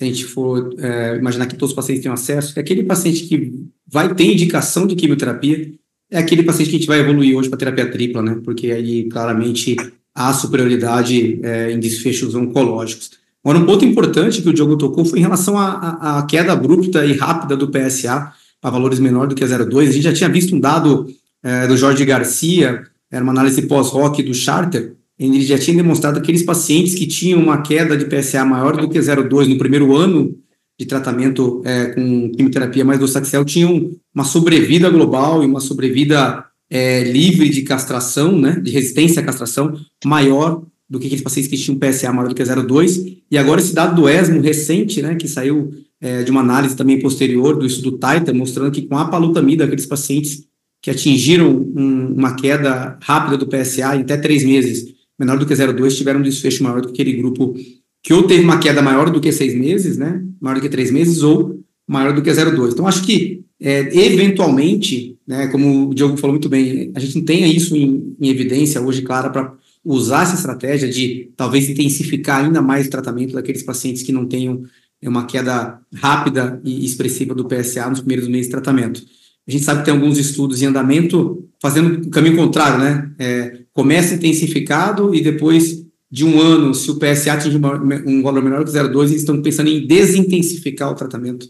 se 0.00 0.04
a 0.04 0.06
gente 0.06 0.24
for 0.24 0.74
é, 0.78 1.16
imaginar 1.16 1.44
que 1.44 1.54
todos 1.54 1.72
os 1.72 1.76
pacientes 1.76 2.02
tenham 2.02 2.14
acesso, 2.14 2.54
que 2.54 2.60
aquele 2.60 2.84
paciente 2.84 3.24
que 3.26 3.52
vai 3.86 4.14
ter 4.14 4.24
indicação 4.24 4.86
de 4.86 4.94
quimioterapia 4.94 5.72
é 6.10 6.18
aquele 6.18 6.42
paciente 6.42 6.70
que 6.70 6.76
a 6.76 6.78
gente 6.78 6.88
vai 6.88 7.00
evoluir 7.00 7.36
hoje 7.36 7.50
para 7.50 7.58
terapia 7.58 7.90
tripla, 7.90 8.22
né? 8.22 8.40
Porque 8.42 8.70
aí 8.70 9.10
claramente 9.10 9.76
há 10.14 10.32
superioridade 10.32 11.38
é, 11.42 11.70
em 11.70 11.78
desfechos 11.78 12.34
oncológicos. 12.34 13.10
Agora, 13.44 13.58
um 13.58 13.66
ponto 13.66 13.84
importante 13.84 14.40
que 14.40 14.48
o 14.48 14.54
Diogo 14.54 14.78
tocou 14.78 15.04
foi 15.04 15.18
em 15.18 15.22
relação 15.22 15.58
à 15.58 16.26
queda 16.28 16.54
abrupta 16.54 17.04
e 17.04 17.12
rápida 17.12 17.54
do 17.54 17.68
PSA 17.68 18.32
para 18.58 18.70
valores 18.70 18.98
menores 18.98 19.28
do 19.28 19.34
que 19.34 19.44
0,2. 19.44 19.88
A 19.88 19.92
gente 19.92 20.02
já 20.02 20.14
tinha 20.14 20.30
visto 20.30 20.56
um 20.56 20.60
dado 20.60 21.08
é, 21.42 21.66
do 21.66 21.76
Jorge 21.76 22.06
Garcia, 22.06 22.84
era 23.10 23.22
uma 23.22 23.32
análise 23.32 23.60
pós-rock 23.62 24.22
do 24.22 24.32
Charter, 24.32 24.94
ele 25.20 25.42
já 25.42 25.58
tinha 25.58 25.76
demonstrado 25.76 26.16
que 26.16 26.22
aqueles 26.22 26.42
pacientes 26.42 26.94
que 26.94 27.06
tinham 27.06 27.40
uma 27.40 27.60
queda 27.60 27.96
de 27.96 28.06
PSA 28.06 28.44
maior 28.44 28.76
do 28.76 28.88
que 28.88 28.98
0,2 28.98 29.48
no 29.48 29.58
primeiro 29.58 29.94
ano 29.94 30.34
de 30.78 30.86
tratamento 30.86 31.60
é, 31.64 31.86
com 31.88 32.30
quimioterapia 32.30 32.84
mais 32.86 32.98
docetaxel 32.98 33.44
tinham 33.44 33.90
uma 34.14 34.24
sobrevida 34.24 34.88
global 34.88 35.42
e 35.42 35.46
uma 35.46 35.60
sobrevida 35.60 36.44
é, 36.70 37.04
livre 37.04 37.50
de 37.50 37.62
castração, 37.62 38.38
né, 38.38 38.58
de 38.60 38.70
resistência 38.70 39.20
à 39.20 39.24
castração, 39.24 39.78
maior 40.06 40.62
do 40.88 40.98
que 40.98 41.06
aqueles 41.06 41.22
pacientes 41.22 41.50
que 41.50 41.58
tinham 41.58 41.78
PSA 41.78 42.10
maior 42.12 42.28
do 42.28 42.34
que 42.34 42.42
0,2. 42.42 43.18
E 43.30 43.36
agora 43.36 43.60
esse 43.60 43.74
dado 43.74 44.00
do 44.00 44.08
ESMO 44.08 44.40
recente, 44.40 45.02
né, 45.02 45.16
que 45.16 45.28
saiu 45.28 45.70
é, 46.00 46.22
de 46.22 46.30
uma 46.30 46.40
análise 46.40 46.74
também 46.74 46.98
posterior 46.98 47.58
do 47.58 47.66
estudo 47.66 47.98
TITA, 47.98 48.32
mostrando 48.32 48.72
que 48.72 48.82
com 48.82 48.96
a 48.96 49.04
palutamida, 49.04 49.64
aqueles 49.64 49.84
pacientes 49.84 50.44
que 50.82 50.90
atingiram 50.90 51.50
um, 51.50 52.14
uma 52.16 52.34
queda 52.34 52.98
rápida 53.02 53.36
do 53.36 53.46
PSA 53.46 53.96
em 53.96 54.00
até 54.00 54.16
três 54.16 54.42
meses, 54.44 54.99
menor 55.20 55.38
do 55.38 55.44
que 55.44 55.52
0,2 55.52 55.94
tiveram 55.94 56.20
um 56.20 56.22
desfecho 56.22 56.64
maior 56.64 56.80
do 56.80 56.88
que 56.88 56.94
aquele 56.94 57.18
grupo 57.18 57.54
que 58.02 58.14
ou 58.14 58.22
teve 58.22 58.42
uma 58.42 58.58
queda 58.58 58.80
maior 58.80 59.10
do 59.10 59.20
que 59.20 59.30
seis 59.30 59.54
meses, 59.54 59.98
né, 59.98 60.22
maior 60.40 60.54
do 60.54 60.62
que 60.62 60.68
três 60.70 60.90
meses, 60.90 61.22
ou 61.22 61.62
maior 61.86 62.14
do 62.14 62.22
que 62.22 62.30
0,2. 62.30 62.72
Então, 62.72 62.86
acho 62.86 63.04
que, 63.04 63.44
é, 63.60 63.80
eventualmente, 63.94 65.18
né, 65.28 65.48
como 65.48 65.90
o 65.90 65.94
Diogo 65.94 66.16
falou 66.16 66.32
muito 66.32 66.48
bem, 66.48 66.90
a 66.94 67.00
gente 67.00 67.16
não 67.16 67.24
tenha 67.24 67.46
isso 67.46 67.76
em, 67.76 68.16
em 68.18 68.28
evidência 68.30 68.80
hoje, 68.80 69.02
clara, 69.02 69.28
para 69.28 69.52
usar 69.84 70.22
essa 70.22 70.34
estratégia 70.34 70.88
de 70.88 71.30
talvez 71.36 71.68
intensificar 71.68 72.44
ainda 72.44 72.62
mais 72.62 72.86
o 72.86 72.90
tratamento 72.90 73.34
daqueles 73.34 73.62
pacientes 73.62 74.02
que 74.02 74.12
não 74.12 74.24
tenham 74.26 74.62
uma 75.02 75.26
queda 75.26 75.80
rápida 75.94 76.60
e 76.64 76.84
expressiva 76.84 77.34
do 77.34 77.46
PSA 77.46 77.88
nos 77.88 78.00
primeiros 78.00 78.28
meses 78.28 78.46
de 78.46 78.52
tratamento. 78.52 79.02
A 79.46 79.50
gente 79.50 79.64
sabe 79.64 79.80
que 79.80 79.86
tem 79.86 79.94
alguns 79.94 80.18
estudos 80.18 80.62
em 80.62 80.66
andamento 80.66 81.48
fazendo 81.60 82.06
o 82.06 82.10
caminho 82.10 82.36
contrário, 82.36 82.78
né? 82.78 83.10
É, 83.18 83.60
começa 83.80 84.14
intensificado 84.14 85.14
e 85.14 85.22
depois 85.22 85.86
de 86.10 86.22
um 86.22 86.38
ano, 86.38 86.74
se 86.74 86.90
o 86.90 86.96
PSA 86.96 87.32
atinge 87.32 87.56
um 87.56 88.22
valor 88.22 88.42
menor 88.42 88.62
que 88.62 88.70
0,2, 88.70 89.04
eles 89.04 89.20
estão 89.22 89.40
pensando 89.40 89.70
em 89.70 89.86
desintensificar 89.86 90.90
o 90.90 90.94
tratamento 90.94 91.48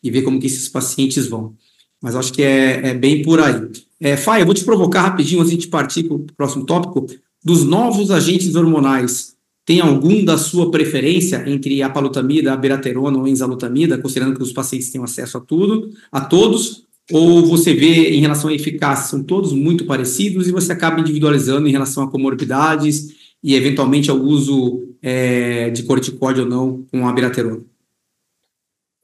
e 0.00 0.08
ver 0.08 0.22
como 0.22 0.38
que 0.38 0.46
esses 0.46 0.68
pacientes 0.68 1.26
vão. 1.26 1.54
Mas 2.00 2.14
acho 2.14 2.32
que 2.32 2.40
é, 2.40 2.90
é 2.90 2.94
bem 2.94 3.22
por 3.22 3.40
aí. 3.40 3.68
É, 3.98 4.14
vou 4.44 4.54
te 4.54 4.64
provocar 4.64 5.02
rapidinho 5.02 5.42
antes 5.42 5.58
de 5.58 5.66
partir 5.66 6.04
para 6.04 6.14
o 6.14 6.20
próximo 6.36 6.64
tópico. 6.64 7.04
Dos 7.44 7.64
novos 7.64 8.12
agentes 8.12 8.54
hormonais, 8.54 9.34
tem 9.66 9.80
algum 9.80 10.24
da 10.24 10.38
sua 10.38 10.70
preferência 10.70 11.42
entre 11.48 11.82
a 11.82 11.90
palutamida, 11.90 12.52
a 12.52 12.56
beraterona 12.56 13.18
ou 13.18 13.24
a 13.24 13.28
enzalutamida, 13.28 13.98
considerando 13.98 14.36
que 14.36 14.42
os 14.42 14.52
pacientes 14.52 14.90
têm 14.90 15.02
acesso 15.02 15.36
a 15.36 15.40
tudo, 15.40 15.90
a 16.12 16.20
todos, 16.20 16.84
ou 17.10 17.46
você 17.46 17.74
vê 17.74 18.10
em 18.10 18.20
relação 18.20 18.50
à 18.50 18.54
eficácia, 18.54 19.10
são 19.10 19.22
todos 19.22 19.52
muito 19.52 19.86
parecidos 19.86 20.48
e 20.48 20.52
você 20.52 20.72
acaba 20.72 21.00
individualizando 21.00 21.68
em 21.68 21.72
relação 21.72 22.04
a 22.04 22.10
comorbidades 22.10 23.08
e 23.42 23.54
eventualmente 23.54 24.10
ao 24.10 24.18
uso 24.18 24.94
é, 25.02 25.70
de 25.70 25.82
corticóide 25.82 26.40
ou 26.40 26.46
não 26.46 26.86
com 26.90 27.08
a 27.08 27.12
biraterona? 27.12 27.64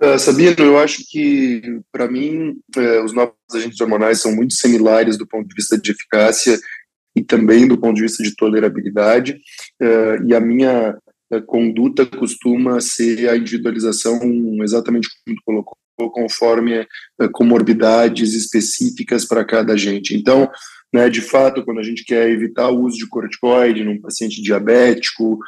Uh, 0.01 0.17
Sabino, 0.17 0.55
eu 0.61 0.79
acho 0.79 1.05
que, 1.11 1.81
para 1.91 2.09
mim, 2.09 2.61
uh, 2.77 3.05
os 3.05 3.13
novos 3.13 3.35
agentes 3.53 3.81
hormonais 3.81 4.21
são 4.21 4.33
muito 4.33 4.55
similares 4.55 5.19
do 5.19 5.27
ponto 5.27 5.49
de 5.49 5.55
vista 5.57 5.77
de 5.77 5.91
eficácia 5.91 6.57
e 7.17 7.25
também 7.25 7.67
do 7.67 7.77
ponto 7.77 7.97
de 7.97 8.03
vista 8.03 8.23
de 8.23 8.37
tolerabilidade, 8.37 9.41
uh, 9.83 10.25
e 10.25 10.33
a 10.33 10.41
minha 10.41 10.97
conduta 11.47 12.07
costuma 12.07 12.81
ser 12.81 13.29
a 13.29 13.37
individualização, 13.37 14.21
exatamente 14.63 15.09
como 15.09 15.37
tu 15.37 15.43
colocou, 15.45 15.77
conforme 16.13 16.87
comorbidades 17.33 18.35
específicas 18.35 19.25
para 19.25 19.45
cada 19.45 19.73
agente. 19.73 20.15
Então, 20.15 20.49
né, 20.93 21.09
de 21.11 21.21
fato, 21.21 21.65
quando 21.65 21.81
a 21.81 21.83
gente 21.83 22.05
quer 22.05 22.31
evitar 22.31 22.71
o 22.71 22.85
uso 22.85 22.97
de 22.97 23.09
corticoide 23.09 23.85
num 23.85 24.01
paciente 24.01 24.41
diabético 24.41 25.39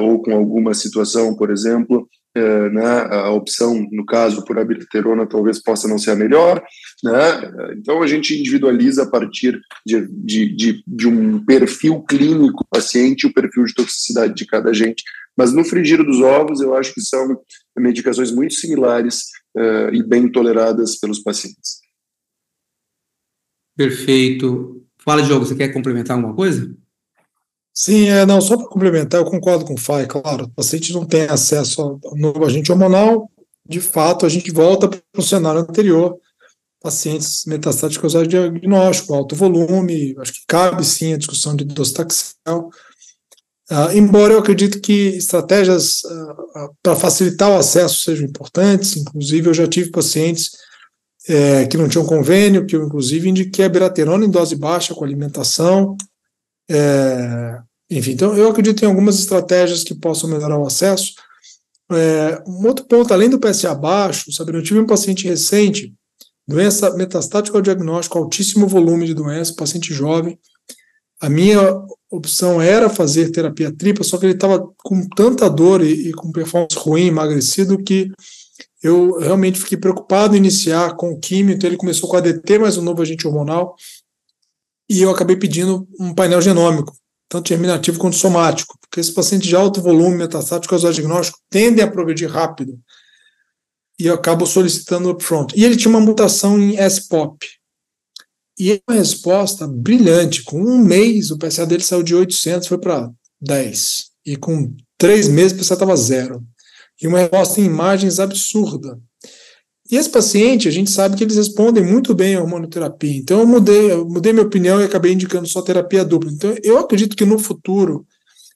ou 0.00 0.22
com 0.22 0.34
alguma 0.34 0.72
situação, 0.72 1.36
por 1.36 1.50
exemplo, 1.50 2.08
é, 2.36 2.68
né, 2.68 3.08
a 3.10 3.30
opção, 3.30 3.88
no 3.90 4.04
caso, 4.04 4.44
por 4.44 4.58
abiraterona, 4.58 5.26
talvez 5.26 5.58
possa 5.62 5.88
não 5.88 5.96
ser 5.96 6.10
a 6.10 6.14
melhor, 6.16 6.62
né, 7.02 7.72
então 7.78 8.02
a 8.02 8.06
gente 8.06 8.38
individualiza 8.38 9.04
a 9.04 9.10
partir 9.10 9.58
de, 9.86 10.06
de, 10.08 10.54
de, 10.54 10.84
de 10.86 11.08
um 11.08 11.42
perfil 11.42 12.02
clínico 12.02 12.62
do 12.62 12.68
paciente, 12.70 13.26
o 13.26 13.32
perfil 13.32 13.64
de 13.64 13.74
toxicidade 13.74 14.34
de 14.34 14.44
cada 14.44 14.68
agente, 14.68 15.02
mas 15.34 15.54
no 15.54 15.64
frigir 15.64 16.04
dos 16.04 16.20
ovos, 16.20 16.60
eu 16.60 16.74
acho 16.74 16.92
que 16.92 17.00
são 17.00 17.38
medicações 17.74 18.30
muito 18.30 18.52
similares 18.52 19.24
uh, 19.56 19.94
e 19.94 20.02
bem 20.02 20.30
toleradas 20.30 20.96
pelos 20.96 21.20
pacientes. 21.20 21.80
Perfeito. 23.76 24.84
Fala, 25.02 25.22
Diogo, 25.22 25.44
você 25.44 25.54
quer 25.54 25.72
complementar 25.72 26.16
alguma 26.16 26.34
coisa? 26.34 26.74
Sim, 27.72 28.08
é, 28.08 28.24
não, 28.24 28.40
só 28.40 28.56
para 28.56 28.68
complementar, 28.68 29.20
eu 29.20 29.30
concordo 29.30 29.64
com 29.66 29.74
o 29.74 29.78
Fai, 29.78 30.06
claro, 30.06 30.46
o 30.46 30.50
paciente 30.50 30.94
não 30.94 31.04
tem 31.04 31.24
acesso 31.24 31.82
ao 31.82 32.00
novo 32.16 32.42
agente 32.46 32.72
hormonal, 32.72 33.30
de 33.68 33.82
fato, 33.82 34.24
a 34.24 34.30
gente 34.30 34.50
volta 34.50 34.88
para 34.88 35.02
o 35.14 35.22
cenário 35.22 35.60
anterior, 35.60 36.18
pacientes 36.80 37.44
metastáticos 37.44 38.16
ao 38.16 38.24
diagnóstico, 38.24 39.14
alto 39.14 39.36
volume, 39.36 40.14
acho 40.18 40.32
que 40.32 40.46
cabe 40.48 40.84
sim 40.84 41.12
a 41.12 41.18
discussão 41.18 41.54
de 41.54 41.66
docetaxel, 41.66 42.70
uh, 43.70 43.92
embora 43.94 44.34
eu 44.34 44.38
acredite 44.38 44.80
que 44.80 45.08
estratégias 45.16 46.02
uh, 46.04 46.74
para 46.82 46.96
facilitar 46.96 47.50
o 47.50 47.56
acesso 47.56 48.00
sejam 48.00 48.26
importantes, 48.26 48.96
inclusive 48.96 49.48
eu 49.48 49.54
já 49.54 49.66
tive 49.66 49.90
pacientes 49.90 50.50
é, 51.28 51.66
que 51.66 51.76
não 51.76 51.88
tinham 51.88 52.06
convênio, 52.06 52.66
que 52.66 52.76
eu 52.76 52.84
inclusive 52.84 53.28
indiquei 53.28 53.64
a 53.64 53.68
beraterona 53.68 54.24
em 54.24 54.30
dose 54.30 54.54
baixa 54.54 54.94
com 54.94 55.04
alimentação, 55.04 55.96
é, 56.70 57.58
enfim, 57.90 58.12
então 58.12 58.36
eu 58.36 58.48
acredito 58.48 58.82
em 58.84 58.86
algumas 58.86 59.18
estratégias 59.18 59.84
que 59.84 59.94
possam 59.94 60.28
melhorar 60.28 60.58
o 60.58 60.66
acesso. 60.66 61.14
É, 61.92 62.42
um 62.46 62.66
outro 62.66 62.84
ponto, 62.84 63.12
além 63.14 63.30
do 63.30 63.38
PSA 63.38 63.74
baixo, 63.74 64.32
sabe, 64.32 64.52
eu 64.56 64.62
tive 64.62 64.80
um 64.80 64.86
paciente 64.86 65.26
recente, 65.26 65.94
doença 66.46 66.90
metastática 66.96 67.56
ao 67.56 67.62
diagnóstico, 67.62 68.18
altíssimo 68.18 68.66
volume 68.66 69.06
de 69.06 69.14
doença, 69.14 69.54
paciente 69.54 69.94
jovem. 69.94 70.38
A 71.20 71.28
minha 71.28 71.60
opção 72.16 72.60
era 72.60 72.88
fazer 72.88 73.30
terapia 73.30 73.72
tripla, 73.72 74.04
só 74.04 74.18
que 74.18 74.26
ele 74.26 74.34
estava 74.34 74.66
com 74.78 75.08
tanta 75.08 75.48
dor 75.48 75.82
e, 75.82 76.08
e, 76.08 76.12
com 76.12 76.32
performance 76.32 76.76
ruim, 76.76 77.06
emagrecido, 77.06 77.82
que 77.82 78.10
eu 78.82 79.18
realmente 79.18 79.58
fiquei 79.58 79.78
preocupado 79.78 80.34
em 80.34 80.38
iniciar 80.38 80.94
com 80.96 81.18
químio, 81.18 81.54
então 81.54 81.68
ele 81.68 81.76
começou 81.76 82.08
com 82.08 82.16
ADT 82.16 82.58
mais 82.58 82.76
um 82.76 82.82
novo 82.82 83.02
agente 83.02 83.26
hormonal, 83.26 83.74
e 84.88 85.02
eu 85.02 85.10
acabei 85.10 85.36
pedindo 85.36 85.88
um 85.98 86.14
painel 86.14 86.40
genômico, 86.40 86.96
tanto 87.28 87.48
germinativo 87.48 87.98
quanto 87.98 88.16
somático, 88.16 88.78
porque 88.80 89.00
esses 89.00 89.12
pacientes 89.12 89.48
de 89.48 89.56
alto 89.56 89.82
volume 89.82 90.16
metastático 90.16 90.74
ao 90.74 90.80
diagnóstico 90.80 91.38
tendem 91.50 91.84
a 91.84 91.90
progredir 91.90 92.30
rápido, 92.30 92.78
e 93.98 94.06
eu 94.06 94.14
acabo 94.14 94.46
solicitando 94.46 95.10
upfront. 95.10 95.54
E 95.56 95.64
ele 95.64 95.76
tinha 95.76 95.90
uma 95.90 96.00
mutação 96.00 96.58
em 96.58 96.76
S-POP. 96.78 97.46
E 98.58 98.80
uma 98.88 98.96
resposta 98.96 99.66
brilhante. 99.66 100.42
Com 100.42 100.60
um 100.60 100.78
mês, 100.78 101.30
o 101.30 101.38
PSA 101.38 101.66
dele 101.66 101.82
saiu 101.82 102.02
de 102.02 102.14
800, 102.14 102.68
foi 102.68 102.78
para 102.78 103.10
10. 103.40 104.06
E 104.24 104.36
com 104.36 104.74
três 104.96 105.28
meses, 105.28 105.52
o 105.52 105.60
PSA 105.60 105.74
estava 105.74 105.96
zero. 105.96 106.42
E 107.00 107.06
uma 107.06 107.18
resposta 107.18 107.60
em 107.60 107.64
imagens 107.64 108.18
absurda. 108.18 108.98
E 109.90 109.96
esse 109.96 110.10
paciente, 110.10 110.66
a 110.66 110.70
gente 110.70 110.90
sabe 110.90 111.16
que 111.16 111.22
eles 111.22 111.36
respondem 111.36 111.84
muito 111.84 112.14
bem 112.14 112.34
à 112.34 112.40
hormonoterapia. 112.40 113.16
Então, 113.16 113.40
eu 113.40 113.46
mudei, 113.46 113.92
eu 113.92 114.08
mudei 114.08 114.32
minha 114.32 114.44
opinião 114.44 114.80
e 114.80 114.84
acabei 114.84 115.12
indicando 115.12 115.46
só 115.46 115.62
terapia 115.62 116.04
dupla. 116.04 116.30
Então, 116.30 116.54
eu 116.62 116.78
acredito 116.78 117.16
que 117.16 117.24
no 117.24 117.38
futuro 117.38 118.04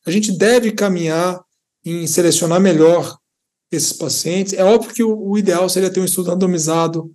a 0.05 0.11
gente 0.11 0.33
deve 0.33 0.73
caminhar 0.73 1.41
em 1.85 2.07
selecionar 2.07 2.61
melhor 2.61 3.17
esses 3.71 3.93
pacientes. 3.93 4.55
É 4.55 4.65
óbvio 4.65 4.93
que 4.93 5.03
o, 5.05 5.17
o 5.17 5.39
ideal 5.39 5.69
seria 5.69 5.91
ter 5.91 6.01
um 6.01 6.05
estudo 6.05 6.31
randomizado, 6.31 7.13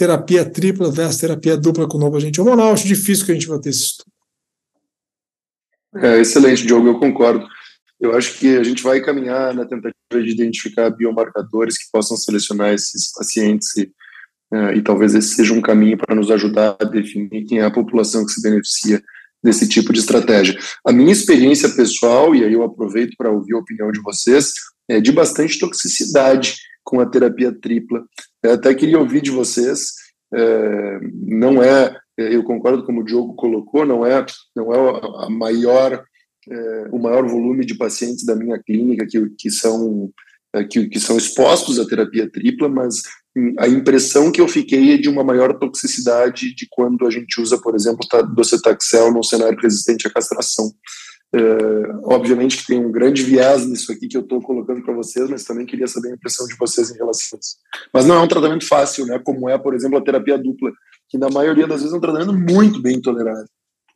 terapia 0.00 0.46
tripla 0.46 0.90
versus 0.90 1.20
terapia 1.20 1.58
dupla 1.58 1.86
com 1.86 1.98
novo 1.98 2.16
agente 2.16 2.40
hormonal. 2.40 2.72
Acho 2.72 2.88
difícil 2.88 3.26
que 3.26 3.32
a 3.32 3.34
gente 3.34 3.46
vá 3.46 3.58
ter 3.58 3.68
esse 3.68 3.82
estudo. 3.82 4.10
É, 5.96 6.18
excelente, 6.18 6.66
Diogo, 6.66 6.88
eu 6.88 6.98
concordo. 6.98 7.46
Eu 8.00 8.16
acho 8.16 8.38
que 8.38 8.56
a 8.56 8.62
gente 8.62 8.82
vai 8.82 9.02
caminhar 9.02 9.52
na 9.52 9.66
tentativa 9.66 9.92
de 10.10 10.30
identificar 10.30 10.88
biomarcadores 10.88 11.76
que 11.76 11.90
possam 11.92 12.16
selecionar 12.16 12.72
esses 12.72 13.12
pacientes 13.12 13.76
e, 13.76 13.92
uh, 14.54 14.72
e 14.74 14.80
talvez 14.80 15.14
esse 15.14 15.34
seja 15.34 15.52
um 15.52 15.60
caminho 15.60 15.98
para 15.98 16.14
nos 16.14 16.30
ajudar 16.30 16.76
a 16.80 16.84
definir 16.84 17.44
quem 17.44 17.58
é 17.58 17.64
a 17.64 17.70
população 17.70 18.24
que 18.24 18.32
se 18.32 18.40
beneficia 18.40 19.02
desse 19.44 19.68
tipo 19.68 19.92
de 19.92 20.00
estratégia. 20.00 20.58
A 20.86 20.92
minha 20.92 21.12
experiência 21.12 21.68
pessoal, 21.68 22.34
e 22.34 22.42
aí 22.42 22.54
eu 22.54 22.62
aproveito 22.62 23.14
para 23.18 23.30
ouvir 23.30 23.54
a 23.54 23.58
opinião 23.58 23.92
de 23.92 24.00
vocês, 24.00 24.52
é 24.88 24.98
de 24.98 25.12
bastante 25.12 25.58
toxicidade 25.58 26.56
com 26.84 27.00
a 27.00 27.06
terapia 27.06 27.52
tripla. 27.52 28.04
Eu 28.42 28.54
até 28.54 28.74
queria 28.74 28.98
ouvir 28.98 29.20
de 29.20 29.30
vocês, 29.30 29.92
é, 30.32 31.00
não 31.12 31.62
é, 31.62 31.96
eu 32.16 32.42
concordo 32.44 32.84
como 32.84 33.00
o 33.00 33.04
Diogo 33.04 33.34
colocou, 33.34 33.84
não 33.84 34.04
é, 34.04 34.24
não 34.54 34.72
é 34.72 35.24
a 35.24 35.30
maior 35.30 36.04
é, 36.48 36.88
o 36.90 36.98
maior 36.98 37.26
volume 37.26 37.64
de 37.64 37.76
pacientes 37.76 38.24
da 38.24 38.34
minha 38.34 38.58
clínica 38.58 39.06
que, 39.06 39.20
que 39.38 39.50
são 39.50 40.10
é, 40.54 40.64
que, 40.64 40.88
que 40.88 40.98
são 40.98 41.16
expostos 41.16 41.78
à 41.78 41.86
terapia 41.86 42.28
tripla, 42.28 42.68
mas 42.68 43.02
a 43.58 43.68
impressão 43.68 44.32
que 44.32 44.40
eu 44.40 44.48
fiquei 44.48 44.94
é 44.94 44.98
de 44.98 45.08
uma 45.08 45.22
maior 45.22 45.56
toxicidade 45.58 46.52
de 46.54 46.66
quando 46.68 47.06
a 47.06 47.10
gente 47.10 47.40
usa, 47.40 47.60
por 47.60 47.76
exemplo, 47.76 48.00
docetaxel 48.34 49.12
num 49.12 49.22
cenário 49.22 49.58
resistente 49.60 50.08
à 50.08 50.10
castração. 50.10 50.72
É, 51.32 51.40
obviamente 52.04 52.56
que 52.58 52.66
tem 52.66 52.84
um 52.84 52.90
grande 52.90 53.22
viés 53.22 53.64
nisso 53.64 53.92
aqui 53.92 54.08
que 54.08 54.16
eu 54.16 54.22
estou 54.22 54.40
colocando 54.40 54.82
para 54.82 54.94
vocês, 54.94 55.30
mas 55.30 55.44
também 55.44 55.64
queria 55.64 55.86
saber 55.86 56.08
a 56.08 56.14
impressão 56.14 56.46
de 56.46 56.56
vocês 56.56 56.90
em 56.90 56.96
relação 56.96 57.36
a 57.36 57.40
isso. 57.40 57.56
Mas 57.92 58.04
não 58.04 58.16
é 58.16 58.20
um 58.20 58.28
tratamento 58.28 58.66
fácil, 58.66 59.06
né? 59.06 59.18
Como 59.18 59.48
é, 59.48 59.56
por 59.56 59.74
exemplo, 59.74 59.96
a 59.96 60.02
terapia 60.02 60.36
dupla, 60.36 60.72
que 61.08 61.16
na 61.16 61.30
maioria 61.30 61.66
das 61.66 61.80
vezes 61.80 61.94
é 61.94 61.96
um 61.96 62.00
tratamento 62.00 62.32
muito 62.32 62.82
bem 62.82 63.00
tolerado 63.00 63.46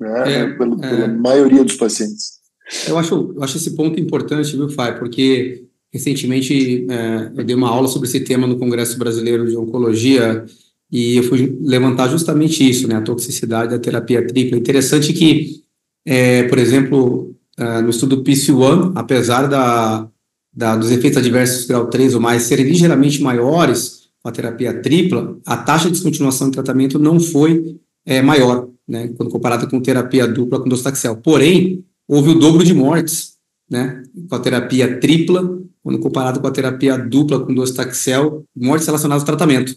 né, 0.00 0.32
é, 0.32 0.46
pela, 0.52 0.74
é. 0.74 0.90
pela 0.90 1.08
maioria 1.08 1.64
dos 1.64 1.76
pacientes. 1.76 2.34
Eu 2.88 2.98
acho, 2.98 3.34
eu 3.36 3.42
acho 3.42 3.56
esse 3.56 3.74
ponto 3.74 3.98
importante, 4.00 4.56
viu, 4.56 4.68
Fai, 4.68 4.98
porque 4.98 5.64
recentemente 5.92 6.86
é, 6.90 7.32
eu 7.36 7.44
dei 7.44 7.54
uma 7.54 7.68
aula 7.68 7.88
sobre 7.88 8.08
esse 8.08 8.20
tema 8.20 8.46
no 8.46 8.58
Congresso 8.58 8.98
Brasileiro 8.98 9.48
de 9.48 9.56
Oncologia 9.56 10.44
e 10.90 11.16
eu 11.16 11.22
fui 11.24 11.56
levantar 11.60 12.08
justamente 12.08 12.68
isso, 12.68 12.88
né, 12.88 12.96
a 12.96 13.02
toxicidade 13.02 13.70
da 13.70 13.78
terapia 13.78 14.26
tripla. 14.26 14.58
Interessante 14.58 15.12
que, 15.12 15.63
é, 16.06 16.44
por 16.44 16.58
exemplo, 16.58 17.34
é, 17.56 17.80
no 17.80 17.90
estudo 17.90 18.22
PC1, 18.22 18.92
apesar 18.94 19.46
da, 19.46 20.08
da, 20.52 20.76
dos 20.76 20.90
efeitos 20.90 21.18
adversos 21.18 21.66
grau 21.66 21.86
3 21.86 22.14
ou 22.14 22.20
mais 22.20 22.42
serem 22.42 22.66
ligeiramente 22.66 23.22
maiores 23.22 24.04
com 24.22 24.28
a 24.28 24.32
terapia 24.32 24.80
tripla, 24.80 25.36
a 25.44 25.56
taxa 25.56 25.86
de 25.86 25.92
descontinuação 25.92 26.48
de 26.48 26.54
tratamento 26.54 26.98
não 26.98 27.20
foi 27.20 27.78
é, 28.06 28.22
maior 28.22 28.68
né, 28.86 29.08
quando 29.16 29.30
comparado 29.30 29.68
com 29.68 29.80
terapia 29.80 30.26
dupla 30.26 30.60
com 30.60 30.68
docetaxel. 30.68 31.16
Porém, 31.16 31.84
houve 32.06 32.30
o 32.30 32.38
dobro 32.38 32.64
de 32.64 32.74
mortes, 32.74 33.34
né, 33.70 34.02
com 34.28 34.34
a 34.34 34.40
terapia 34.40 35.00
tripla, 35.00 35.58
quando 35.82 35.98
comparado 35.98 36.40
com 36.40 36.46
a 36.46 36.50
terapia 36.50 36.96
dupla 36.96 37.40
com 37.40 37.54
docetaxel, 37.54 38.44
mortes 38.56 38.86
relacionadas 38.86 39.22
ao 39.22 39.26
tratamento. 39.26 39.76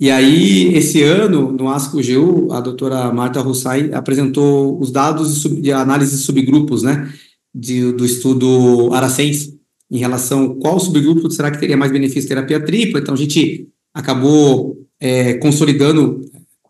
E 0.00 0.12
aí, 0.12 0.74
esse 0.76 1.02
ano, 1.02 1.50
no 1.50 1.68
ASCO-GU, 1.68 2.52
a 2.52 2.60
doutora 2.60 3.12
Marta 3.12 3.40
Rossai 3.40 3.92
apresentou 3.92 4.80
os 4.80 4.92
dados 4.92 5.42
de, 5.42 5.60
de 5.60 5.72
análise 5.72 6.16
de 6.16 6.22
subgrupos, 6.22 6.84
né, 6.84 7.12
de, 7.52 7.90
do 7.92 8.04
estudo 8.04 8.92
Aracens, 8.92 9.52
em 9.90 9.98
relação 9.98 10.44
a 10.44 10.54
qual 10.60 10.78
subgrupo 10.78 11.28
será 11.30 11.50
que 11.50 11.58
teria 11.58 11.76
mais 11.76 11.90
benefício 11.90 12.28
terapia 12.28 12.60
tripla. 12.64 13.00
Então, 13.00 13.14
a 13.14 13.18
gente 13.18 13.68
acabou 13.92 14.86
é, 15.00 15.34
consolidando 15.34 16.20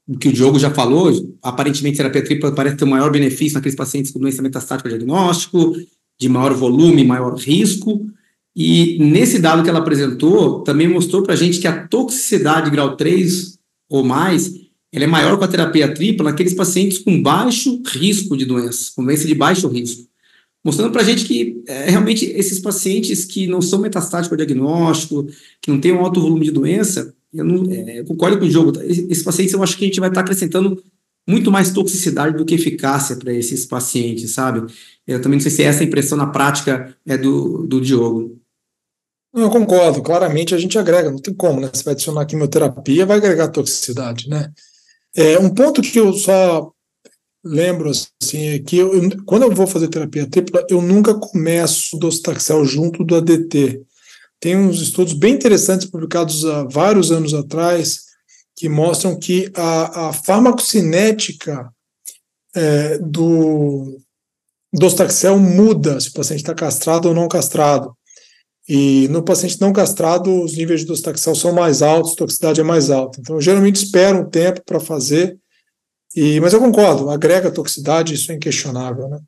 o 0.06 0.16
que 0.16 0.28
o 0.28 0.32
Diogo 0.32 0.58
já 0.58 0.70
falou, 0.70 1.12
aparentemente 1.42 1.98
terapia 1.98 2.24
tripla 2.24 2.52
parece 2.52 2.76
ter 2.76 2.84
um 2.86 2.88
maior 2.88 3.10
benefício 3.10 3.56
naqueles 3.56 3.76
pacientes 3.76 4.10
com 4.10 4.18
doença 4.18 4.40
metastática 4.40 4.88
diagnóstico, 4.88 5.74
de 6.18 6.28
maior 6.30 6.54
volume, 6.54 7.04
maior 7.04 7.34
risco, 7.36 8.06
e 8.60 8.98
nesse 8.98 9.38
dado 9.38 9.62
que 9.62 9.70
ela 9.70 9.78
apresentou, 9.78 10.64
também 10.64 10.88
mostrou 10.88 11.22
para 11.22 11.34
a 11.34 11.36
gente 11.36 11.60
que 11.60 11.68
a 11.68 11.86
toxicidade 11.86 12.68
grau 12.72 12.96
3 12.96 13.56
ou 13.88 14.02
mais, 14.02 14.52
ela 14.92 15.04
é 15.04 15.06
maior 15.06 15.38
com 15.38 15.44
a 15.44 15.48
terapia 15.48 15.94
tripla 15.94 16.28
naqueles 16.28 16.54
pacientes 16.54 16.98
com 16.98 17.22
baixo 17.22 17.80
risco 17.86 18.36
de 18.36 18.44
doença, 18.44 18.90
com 18.96 19.04
doença 19.04 19.28
de 19.28 19.34
baixo 19.36 19.68
risco. 19.68 20.08
mostrando 20.64 20.90
para 20.90 21.02
a 21.02 21.04
gente 21.04 21.24
que 21.24 21.62
é, 21.68 21.88
realmente 21.88 22.24
esses 22.24 22.58
pacientes 22.58 23.24
que 23.24 23.46
não 23.46 23.62
são 23.62 23.78
metastáticos 23.78 24.32
ao 24.32 24.44
diagnóstico, 24.44 25.28
que 25.62 25.70
não 25.70 25.80
têm 25.80 25.92
um 25.92 26.00
alto 26.00 26.20
volume 26.20 26.44
de 26.44 26.50
doença, 26.50 27.14
eu, 27.32 27.44
não, 27.44 27.72
é, 27.72 28.00
eu 28.00 28.04
concordo 28.06 28.40
com 28.40 28.44
o 28.44 28.48
Diogo, 28.48 28.72
tá? 28.72 28.84
esses 28.84 29.22
pacientes 29.22 29.54
eu 29.54 29.62
acho 29.62 29.78
que 29.78 29.84
a 29.84 29.86
gente 29.86 30.00
vai 30.00 30.08
estar 30.08 30.20
tá 30.20 30.24
acrescentando 30.24 30.82
muito 31.28 31.52
mais 31.52 31.70
toxicidade 31.70 32.36
do 32.36 32.44
que 32.44 32.56
eficácia 32.56 33.14
para 33.14 33.32
esses 33.32 33.64
pacientes, 33.66 34.32
sabe? 34.32 34.66
Eu 35.06 35.22
também 35.22 35.36
não 35.36 35.42
sei 35.42 35.52
se 35.52 35.62
é 35.62 35.66
essa 35.66 35.84
a 35.84 35.86
impressão 35.86 36.18
na 36.18 36.26
prática 36.26 36.96
é 37.06 37.16
do, 37.16 37.64
do 37.66 37.80
Diogo. 37.80 38.37
Eu 39.40 39.50
concordo, 39.50 40.02
claramente 40.02 40.54
a 40.54 40.58
gente 40.58 40.78
agrega, 40.78 41.10
não 41.10 41.18
tem 41.18 41.34
como, 41.34 41.60
né? 41.60 41.70
Você 41.72 41.82
vai 41.82 41.94
adicionar 41.94 42.26
quimioterapia, 42.26 43.06
vai 43.06 43.18
agregar 43.18 43.48
toxicidade, 43.48 44.28
né? 44.28 44.50
É, 45.14 45.38
um 45.38 45.50
ponto 45.50 45.82
que 45.82 45.98
eu 45.98 46.12
só 46.12 46.72
lembro 47.44 47.90
assim 47.90 48.48
é 48.48 48.58
que 48.58 48.76
eu, 48.78 48.90
quando 49.24 49.44
eu 49.44 49.54
vou 49.54 49.66
fazer 49.66 49.88
terapia 49.88 50.28
tripla, 50.28 50.66
eu 50.68 50.82
nunca 50.82 51.14
começo 51.14 51.98
docetaxel 51.98 52.64
junto 52.64 53.04
do 53.04 53.16
ADT. 53.16 53.82
Tem 54.40 54.56
uns 54.56 54.80
estudos 54.80 55.14
bem 55.14 55.34
interessantes 55.34 55.88
publicados 55.88 56.44
há 56.44 56.64
vários 56.64 57.10
anos 57.10 57.34
atrás 57.34 58.06
que 58.56 58.68
mostram 58.68 59.18
que 59.18 59.50
a, 59.54 60.08
a 60.08 60.12
farmacocinética 60.12 61.72
é, 62.54 62.98
do 62.98 63.98
docetaxel 64.72 65.38
muda 65.38 66.00
se 66.00 66.08
o 66.08 66.12
paciente 66.12 66.40
está 66.40 66.54
castrado 66.54 67.08
ou 67.08 67.14
não 67.14 67.28
castrado. 67.28 67.96
E 68.68 69.08
no 69.08 69.22
paciente 69.22 69.58
não 69.60 69.72
castrado, 69.72 70.42
os 70.42 70.54
níveis 70.54 70.80
de 70.80 70.86
docetaxel 70.86 71.34
são 71.34 71.52
mais 71.52 71.80
altos, 71.80 72.12
a 72.12 72.16
toxicidade 72.16 72.60
é 72.60 72.64
mais 72.64 72.90
alta. 72.90 73.18
Então, 73.18 73.36
eu 73.36 73.40
geralmente 73.40 73.76
espero 73.76 74.20
um 74.20 74.28
tempo 74.28 74.62
para 74.66 74.78
fazer, 74.78 75.38
e, 76.14 76.38
mas 76.38 76.52
eu 76.52 76.60
concordo, 76.60 77.08
agrega 77.08 77.50
toxicidade, 77.50 78.12
isso 78.12 78.30
é 78.30 78.34
inquestionável. 78.34 79.08
Né? 79.08 79.20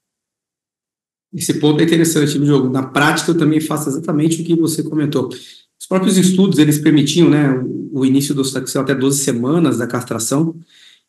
Esse 1.32 1.54
ponto 1.54 1.80
é 1.80 1.84
interessante, 1.84 2.44
jogo. 2.44 2.68
Na 2.68 2.82
prática, 2.82 3.30
eu 3.30 3.38
também 3.38 3.60
faço 3.60 3.88
exatamente 3.88 4.42
o 4.42 4.44
que 4.44 4.54
você 4.56 4.82
comentou. 4.82 5.28
Os 5.28 5.86
próprios 5.88 6.18
estudos, 6.18 6.58
eles 6.58 6.78
permitiam 6.78 7.30
né, 7.30 7.48
o, 7.92 8.04
início 8.04 8.34
do 8.34 8.42
docetaxel 8.42 8.82
até 8.82 8.94
12 8.94 9.24
semanas 9.24 9.78
da 9.78 9.86
castração. 9.86 10.54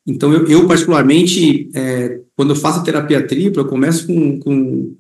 Então, 0.08 0.32
eu, 0.32 0.48
eu 0.48 0.68
particularmente, 0.68 1.70
é, 1.74 2.22
quando 2.38 2.52
eu 2.52 2.56
faço 2.56 2.84
terapia 2.84 3.28
tripla, 3.28 3.64
eu 3.64 3.68
começo 3.68 4.08
com, 4.08 4.40
com, 4.40 4.96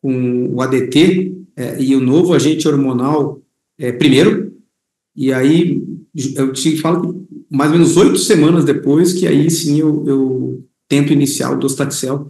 com 0.00 0.54
o 0.54 0.62
ADT, 0.62 1.37
é, 1.58 1.82
e 1.82 1.96
o 1.96 2.00
novo 2.00 2.34
agente 2.34 2.68
hormonal 2.68 3.42
é, 3.76 3.90
primeiro, 3.90 4.56
e 5.16 5.32
aí 5.32 5.82
eu 6.36 6.52
te 6.52 6.76
falo 6.76 7.26
mais 7.50 7.72
ou 7.72 7.78
menos 7.78 7.96
oito 7.96 8.16
semanas 8.16 8.64
depois 8.64 9.12
que 9.12 9.26
aí 9.26 9.50
sim 9.50 9.80
eu, 9.80 10.04
eu 10.06 10.64
tento 10.88 11.12
iniciar 11.12 11.50
o 11.50 11.58
Dostaxel, 11.58 12.28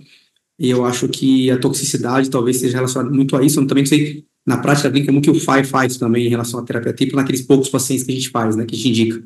e 0.58 0.70
eu 0.70 0.82
acho 0.86 1.08
que 1.08 1.50
a 1.50 1.58
toxicidade 1.58 2.30
talvez 2.30 2.56
seja 2.56 2.78
relacionada 2.78 3.14
muito 3.14 3.36
a 3.36 3.44
isso, 3.44 3.60
eu 3.60 3.66
também 3.66 3.84
não 3.84 3.88
sei 3.88 4.24
na 4.46 4.56
prática 4.56 4.90
clínica 4.90 5.12
como 5.12 5.20
que 5.20 5.30
o 5.30 5.38
FAI 5.38 5.62
faz 5.62 5.98
também 5.98 6.26
em 6.26 6.30
relação 6.30 6.58
à 6.60 6.64
terapia 6.64 6.94
tipo 6.94 7.14
naqueles 7.14 7.42
poucos 7.42 7.68
pacientes 7.68 8.04
que 8.04 8.12
a 8.12 8.14
gente 8.14 8.30
faz, 8.30 8.56
né, 8.56 8.64
que 8.64 8.74
a 8.74 8.78
gente 8.78 8.88
indica. 8.88 9.22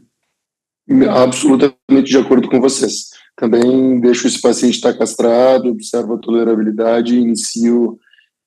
Absolutamente 1.10 2.10
de 2.10 2.18
acordo 2.18 2.48
com 2.48 2.60
vocês. 2.60 3.10
Também 3.36 4.00
deixo 4.00 4.26
esse 4.26 4.40
paciente 4.40 4.74
estar 4.74 4.94
castrado, 4.94 5.68
observo 5.68 6.14
a 6.14 6.18
tolerabilidade 6.18 7.14
e 7.14 7.20
inicio 7.20 8.00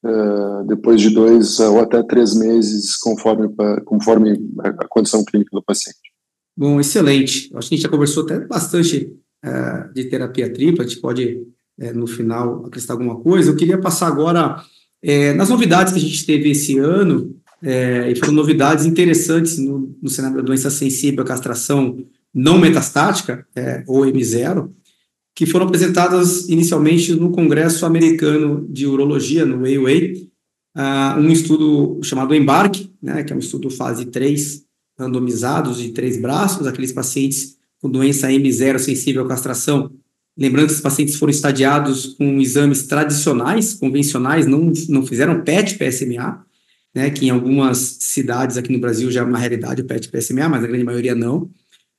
uh, 0.06 0.66
depois 0.68 1.02
de 1.02 1.10
dois 1.10 1.60
ou 1.60 1.80
até 1.80 2.02
três 2.04 2.36
meses, 2.36 2.96
conforme, 2.98 3.50
conforme 3.84 4.40
a 4.60 4.88
condição 4.88 5.24
clínica 5.26 5.50
do 5.52 5.64
paciente. 5.64 6.00
Bom, 6.56 6.80
excelente. 6.80 7.52
Acho 7.56 7.70
que 7.70 7.76
a 7.76 7.78
gente 7.78 7.84
já 7.84 7.90
conversou 7.90 8.24
até 8.24 8.40
bastante 8.40 9.12
uh, 9.44 9.94
de 9.94 10.06
terapia 10.06 10.52
tripla, 10.52 10.86
a 10.86 10.88
gente 10.88 11.02
pode, 11.02 11.44
uh, 11.80 11.94
no 11.94 12.08
final, 12.08 12.66
acrescentar 12.66 12.96
alguma 12.96 13.20
coisa. 13.20 13.52
Eu 13.52 13.56
queria 13.56 13.80
passar 13.80 14.08
agora 14.08 14.64
nas 15.38 15.50
novidades 15.50 15.94
que 15.94 16.00
a 16.00 16.02
gente 16.02 16.26
teve 16.26 16.50
esse 16.50 16.80
ano, 16.80 17.36
e 17.62 18.16
foram 18.16 18.34
novidades 18.34 18.88
interessantes 18.88 19.60
no, 19.60 19.96
no 20.02 20.10
cenário 20.10 20.38
da 20.38 20.42
doença 20.42 20.72
sensível 20.72 21.24
à 21.24 21.28
castração 21.28 21.96
não 22.34 22.58
metastática, 22.58 23.46
ou 23.86 24.02
M0, 24.02 24.72
que 25.36 25.46
foram 25.46 25.66
apresentadas 25.66 26.48
inicialmente 26.48 27.14
no 27.14 27.30
Congresso 27.30 27.86
Americano 27.86 28.66
de 28.70 28.88
Urologia, 28.88 29.46
no 29.46 29.66
AUA, 29.66 29.92
uh, 30.78 31.20
um 31.20 31.30
estudo 31.30 32.00
chamado 32.02 32.34
Embarque, 32.34 32.90
né, 33.02 33.22
que 33.22 33.34
é 33.34 33.36
um 33.36 33.40
estudo 33.40 33.70
fase 33.70 34.06
3, 34.06 34.64
randomizados 34.98 35.78
de 35.78 35.90
três 35.90 36.20
braços, 36.20 36.66
aqueles 36.66 36.94
pacientes 36.94 37.58
com 37.82 37.90
doença 37.90 38.30
M0 38.30 38.80
sensível 38.80 39.26
à 39.26 39.28
castração. 39.28 39.92
Lembrando 40.38 40.68
que 40.68 40.72
esses 40.72 40.84
pacientes 40.84 41.18
foram 41.18 41.32
estadiados 41.32 42.16
com 42.18 42.40
exames 42.40 42.84
tradicionais, 42.84 43.74
convencionais, 43.74 44.48
não, 44.48 44.72
não 44.88 45.06
fizeram 45.06 45.44
PET, 45.44 45.78
PSMA, 45.78 46.46
né, 46.94 47.10
que 47.10 47.26
em 47.26 47.30
algumas 47.30 47.98
cidades 48.00 48.56
aqui 48.56 48.72
no 48.72 48.80
Brasil 48.80 49.12
já 49.12 49.20
é 49.20 49.24
uma 49.24 49.38
realidade 49.38 49.82
o 49.82 49.86
PET, 49.86 50.10
PSMA, 50.10 50.48
mas 50.48 50.64
a 50.64 50.68
grande 50.68 50.86
maioria 50.86 51.14
não. 51.14 51.50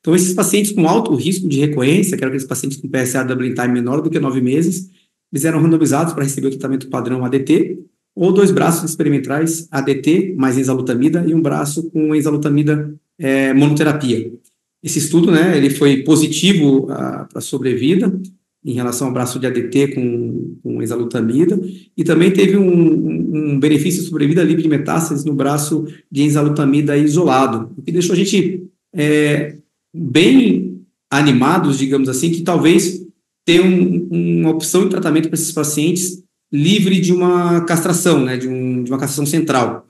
Então, 0.07 0.14
esses 0.14 0.35
pacientes 0.35 0.71
com 0.71 0.88
alto 0.88 1.12
risco 1.16 1.49
de 1.49 1.59
recorrência, 1.59 2.16
que 2.16 2.23
eram 2.23 2.29
aqueles 2.29 2.47
pacientes 2.47 2.79
com 2.79 2.87
PSA 2.88 3.25
doubling 3.25 3.55
time 3.55 3.73
menor 3.73 4.01
do 4.01 4.09
que 4.09 4.21
nove 4.21 4.40
meses, 4.40 4.88
eles 5.33 5.45
eram 5.45 5.61
randomizados 5.61 6.12
para 6.12 6.23
receber 6.23 6.47
o 6.47 6.51
tratamento 6.51 6.88
padrão 6.88 7.25
ADT, 7.25 7.77
ou 8.14 8.33
dois 8.33 8.53
braços 8.53 8.88
experimentais 8.88 9.66
ADT 9.69 10.37
mais 10.38 10.57
enzalutamida 10.57 11.25
e 11.27 11.35
um 11.35 11.42
braço 11.42 11.90
com 11.90 12.14
enzalutamida 12.14 12.95
é, 13.19 13.53
monoterapia. 13.53 14.33
Esse 14.81 15.01
estudo, 15.01 15.33
né, 15.33 15.57
ele 15.57 15.71
foi 15.71 16.05
positivo 16.05 16.87
para 16.87 17.27
a 17.35 17.40
sobrevida 17.40 18.16
em 18.64 18.75
relação 18.75 19.09
ao 19.09 19.12
braço 19.12 19.40
de 19.40 19.47
ADT 19.49 19.88
com, 19.88 20.57
com 20.62 20.81
enzalutamida 20.81 21.61
e 21.97 22.05
também 22.05 22.31
teve 22.31 22.57
um, 22.57 23.55
um 23.55 23.59
benefício 23.59 24.03
de 24.03 24.09
sobrevida 24.09 24.45
livre 24.45 24.62
de 24.62 24.69
metástases 24.69 25.25
no 25.25 25.35
braço 25.35 25.85
de 26.09 26.23
enzalutamida 26.23 26.97
isolado, 26.97 27.73
o 27.77 27.83
que 27.83 27.90
deixou 27.90 28.12
a 28.12 28.16
gente 28.16 28.62
é, 28.95 29.57
bem 29.96 30.82
animados, 31.11 31.78
digamos 31.78 32.09
assim, 32.09 32.30
que 32.30 32.42
talvez 32.42 33.06
tenham 33.44 34.09
uma 34.11 34.50
opção 34.50 34.85
de 34.85 34.90
tratamento 34.90 35.28
para 35.28 35.38
esses 35.38 35.52
pacientes 35.52 36.22
livre 36.52 37.00
de 37.00 37.12
uma 37.12 37.64
castração, 37.64 38.24
né, 38.24 38.37
de, 38.37 38.48
um, 38.48 38.82
de 38.82 38.90
uma 38.90 38.98
castração 38.98 39.24
central. 39.24 39.87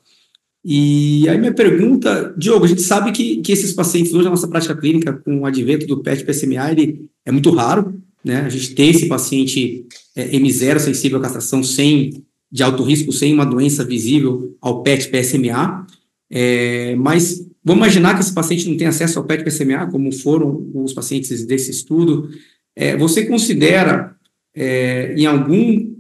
E 0.65 1.29
aí 1.29 1.39
minha 1.39 1.55
pergunta, 1.55 2.35
Diogo, 2.37 2.65
a 2.65 2.69
gente 2.69 2.83
sabe 2.83 3.13
que, 3.13 3.37
que 3.37 3.53
esses 3.53 3.73
pacientes 3.73 4.13
hoje 4.13 4.25
na 4.25 4.31
nossa 4.31 4.49
prática 4.49 4.77
clínica, 4.77 5.13
com 5.13 5.41
o 5.41 5.47
advento 5.47 5.87
do 5.87 6.03
PET-PSMA, 6.03 6.73
ele 6.73 7.09
é 7.25 7.31
muito 7.31 7.51
raro, 7.51 7.95
né, 8.25 8.41
a 8.41 8.49
gente 8.49 8.75
tem 8.75 8.91
esse 8.91 9.07
paciente 9.07 9.87
é, 10.15 10.31
M0 10.37 10.79
sensível 10.81 11.19
à 11.19 11.23
castração 11.23 11.63
sem, 11.63 12.25
de 12.51 12.63
alto 12.63 12.83
risco, 12.83 13.13
sem 13.13 13.33
uma 13.33 13.47
doença 13.47 13.85
visível 13.85 14.57
ao 14.61 14.83
PET-PSMA, 14.83 15.87
é, 16.29 16.97
mas 16.97 17.47
Vamos 17.67 17.85
imaginar 17.85 18.15
que 18.15 18.21
esse 18.21 18.33
paciente 18.33 18.71
não 18.71 18.77
tem 18.77 18.87
acesso 18.87 19.19
ao 19.19 19.25
PET-PSMA, 19.25 19.91
como 19.91 20.13
foram 20.13 20.71
os 20.73 20.93
pacientes 20.93 21.45
desse 21.45 21.73
estudo. 21.73 22.31
É, 22.77 22.97
você 22.97 23.27
considera, 23.27 24.15
é, 24.55 25.13
em 25.15 25.27
algum 25.27 25.97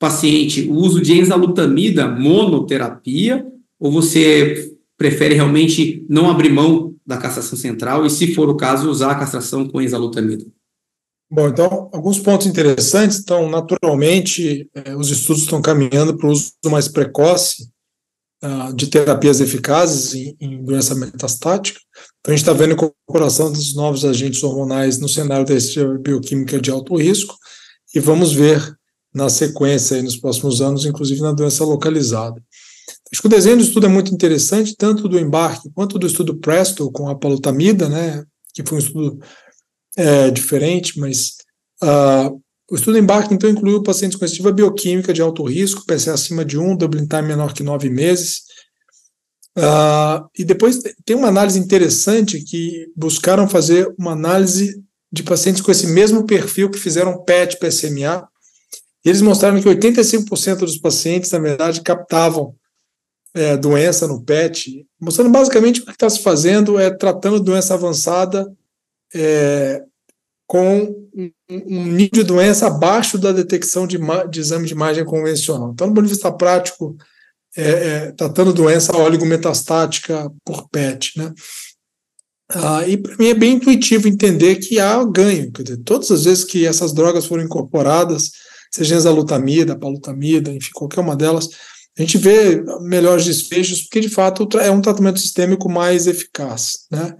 paciente, 0.00 0.68
o 0.68 0.74
uso 0.74 1.00
de 1.00 1.16
enzalutamida 1.16 2.08
monoterapia, 2.08 3.46
ou 3.78 3.92
você 3.92 4.74
prefere 4.98 5.36
realmente 5.36 6.04
não 6.08 6.28
abrir 6.28 6.50
mão 6.50 6.92
da 7.06 7.18
castração 7.18 7.56
central 7.56 8.04
e, 8.04 8.10
se 8.10 8.34
for 8.34 8.48
o 8.48 8.56
caso, 8.56 8.90
usar 8.90 9.12
a 9.12 9.18
castração 9.18 9.68
com 9.68 9.80
enzalutamida? 9.80 10.44
Bom, 11.30 11.46
então, 11.46 11.88
alguns 11.92 12.18
pontos 12.18 12.48
interessantes. 12.48 13.20
Então, 13.20 13.48
naturalmente, 13.48 14.68
eh, 14.74 14.96
os 14.96 15.08
estudos 15.08 15.42
estão 15.42 15.62
caminhando 15.62 16.16
para 16.16 16.26
o 16.26 16.32
uso 16.32 16.52
mais 16.64 16.88
precoce 16.88 17.70
uh, 18.42 18.74
de 18.74 18.86
terapias 18.88 19.40
eficazes 19.40 20.14
em, 20.14 20.36
em, 20.40 20.62
doença 20.62 20.94
metastática. 20.94 21.80
Então, 22.20 22.32
a 22.32 22.36
gente 22.36 22.42
está 22.42 22.52
vendo 22.52 22.70
a 22.70 22.74
incorporação 22.74 23.50
dos 23.52 23.74
novos 23.74 24.04
agentes 24.04 24.42
hormonais 24.42 24.98
no 24.98 25.08
cenário 25.08 25.46
da 25.46 25.54
estrela 25.54 25.98
bioquímica 25.98 26.60
de 26.60 26.70
alto 26.70 26.96
risco 26.96 27.36
e 27.94 28.00
vamos 28.00 28.32
ver 28.32 28.74
na 29.12 29.28
sequência 29.28 29.96
aí 29.96 30.02
nos 30.02 30.16
próximos 30.16 30.60
anos, 30.60 30.84
inclusive 30.84 31.20
na 31.20 31.32
doença 31.32 31.64
localizada. 31.64 32.40
Acho 33.12 33.22
que 33.22 33.26
o 33.26 33.30
desenho 33.30 33.56
do 33.56 33.62
estudo 33.62 33.86
é 33.86 33.88
muito 33.88 34.14
interessante, 34.14 34.76
tanto 34.76 35.08
do 35.08 35.18
embarque 35.18 35.70
quanto 35.74 35.98
do 35.98 36.06
estudo 36.06 36.36
Presto 36.36 36.90
com 36.92 37.08
a 37.08 37.18
palutamida, 37.18 37.88
né, 37.88 38.24
que 38.54 38.64
foi 38.64 38.78
um 38.78 38.80
estudo 38.80 39.20
é, 39.96 40.30
diferente, 40.30 40.98
mas 40.98 41.34
uh, 41.82 42.40
o 42.70 42.76
estudo 42.76 42.98
embarque, 42.98 43.34
então, 43.34 43.50
incluiu 43.50 43.82
pacientes 43.82 44.16
com 44.16 44.24
estiva 44.24 44.52
bioquímica 44.52 45.12
de 45.12 45.20
alto 45.20 45.42
risco, 45.42 45.84
PSA 45.84 46.14
acima 46.14 46.44
de 46.44 46.56
1, 46.56 46.76
doubling 46.76 47.06
time 47.06 47.22
menor 47.22 47.52
que 47.52 47.64
9 47.64 47.90
meses. 47.90 48.42
Uh, 49.58 50.24
e 50.38 50.44
depois 50.44 50.80
tem 51.04 51.16
uma 51.16 51.26
análise 51.26 51.58
interessante 51.58 52.40
que 52.40 52.86
buscaram 52.94 53.48
fazer 53.48 53.92
uma 53.98 54.12
análise 54.12 54.80
de 55.12 55.24
pacientes 55.24 55.60
com 55.60 55.72
esse 55.72 55.88
mesmo 55.88 56.24
perfil 56.24 56.70
que 56.70 56.78
fizeram 56.78 57.24
PET, 57.24 57.58
PSMA. 57.58 58.28
Eles 59.04 59.20
mostraram 59.20 59.60
que 59.60 59.68
85% 59.68 60.58
dos 60.58 60.78
pacientes, 60.78 61.32
na 61.32 61.40
verdade, 61.40 61.82
captavam 61.82 62.54
é, 63.34 63.56
doença 63.56 64.06
no 64.06 64.22
PET, 64.22 64.86
mostrando 65.00 65.30
basicamente 65.30 65.80
o 65.80 65.84
que 65.84 65.90
está 65.90 66.08
se 66.08 66.20
fazendo 66.20 66.78
é 66.78 66.88
tratando 66.88 67.40
doença 67.40 67.74
avançada 67.74 68.46
é, 69.12 69.82
com 70.50 71.08
um, 71.48 71.86
nível 71.92 72.10
de 72.10 72.24
doença 72.24 72.66
abaixo 72.66 73.16
da 73.16 73.30
detecção 73.30 73.86
de, 73.86 73.96
de 74.28 74.40
exame 74.40 74.66
de 74.66 74.72
imagem 74.72 75.04
convencional. 75.04 75.70
Então, 75.72 75.86
do 75.86 75.94
ponto 75.94 76.06
de 76.06 76.12
vista 76.12 76.32
prático, 76.32 76.96
é, 77.56 77.70
é, 77.70 78.12
tratando 78.12 78.52
doença 78.52 78.96
oligometastática 78.96 80.28
por 80.44 80.68
PET, 80.68 81.12
né? 81.16 81.32
Ah, 82.48 82.84
e 82.84 82.96
para 82.96 83.16
mim 83.16 83.28
é 83.28 83.34
bem 83.34 83.52
intuitivo 83.52 84.08
entender 84.08 84.56
que 84.56 84.80
há 84.80 85.04
ganho. 85.04 85.52
Quer 85.52 85.62
dizer, 85.62 85.76
todas 85.84 86.10
as 86.10 86.24
vezes 86.24 86.42
que 86.42 86.66
essas 86.66 86.92
drogas 86.92 87.26
foram 87.26 87.44
incorporadas, 87.44 88.32
seja 88.72 88.96
enzalutamida, 88.96 89.78
palutamida, 89.78 90.50
enfim, 90.50 90.70
qualquer 90.74 90.98
uma 90.98 91.14
delas, 91.14 91.48
a 91.96 92.02
gente 92.02 92.18
vê 92.18 92.60
melhores 92.80 93.24
desfechos, 93.24 93.82
porque 93.82 94.00
de 94.00 94.08
fato 94.08 94.48
é 94.58 94.68
um 94.68 94.82
tratamento 94.82 95.20
sistêmico 95.20 95.70
mais 95.70 96.08
eficaz. 96.08 96.86
Né? 96.90 97.16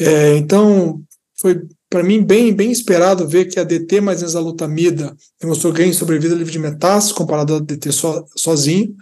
É, 0.00 0.36
então, 0.38 1.00
foi 1.40 1.62
para 1.92 2.02
mim 2.02 2.22
bem, 2.24 2.54
bem 2.54 2.72
esperado 2.72 3.28
ver 3.28 3.44
que 3.44 3.60
a 3.60 3.64
DT 3.64 4.00
mais 4.00 4.22
enzalutamida 4.22 5.14
demonstrou 5.38 5.74
ganho 5.74 5.90
em 5.90 5.92
sobrevida 5.92 6.34
livre 6.34 6.50
de 6.50 6.58
metástases 6.58 7.12
comparado 7.12 7.56
a 7.56 7.58
DT 7.60 7.92
so, 7.92 8.24
sozinho. 8.34 8.96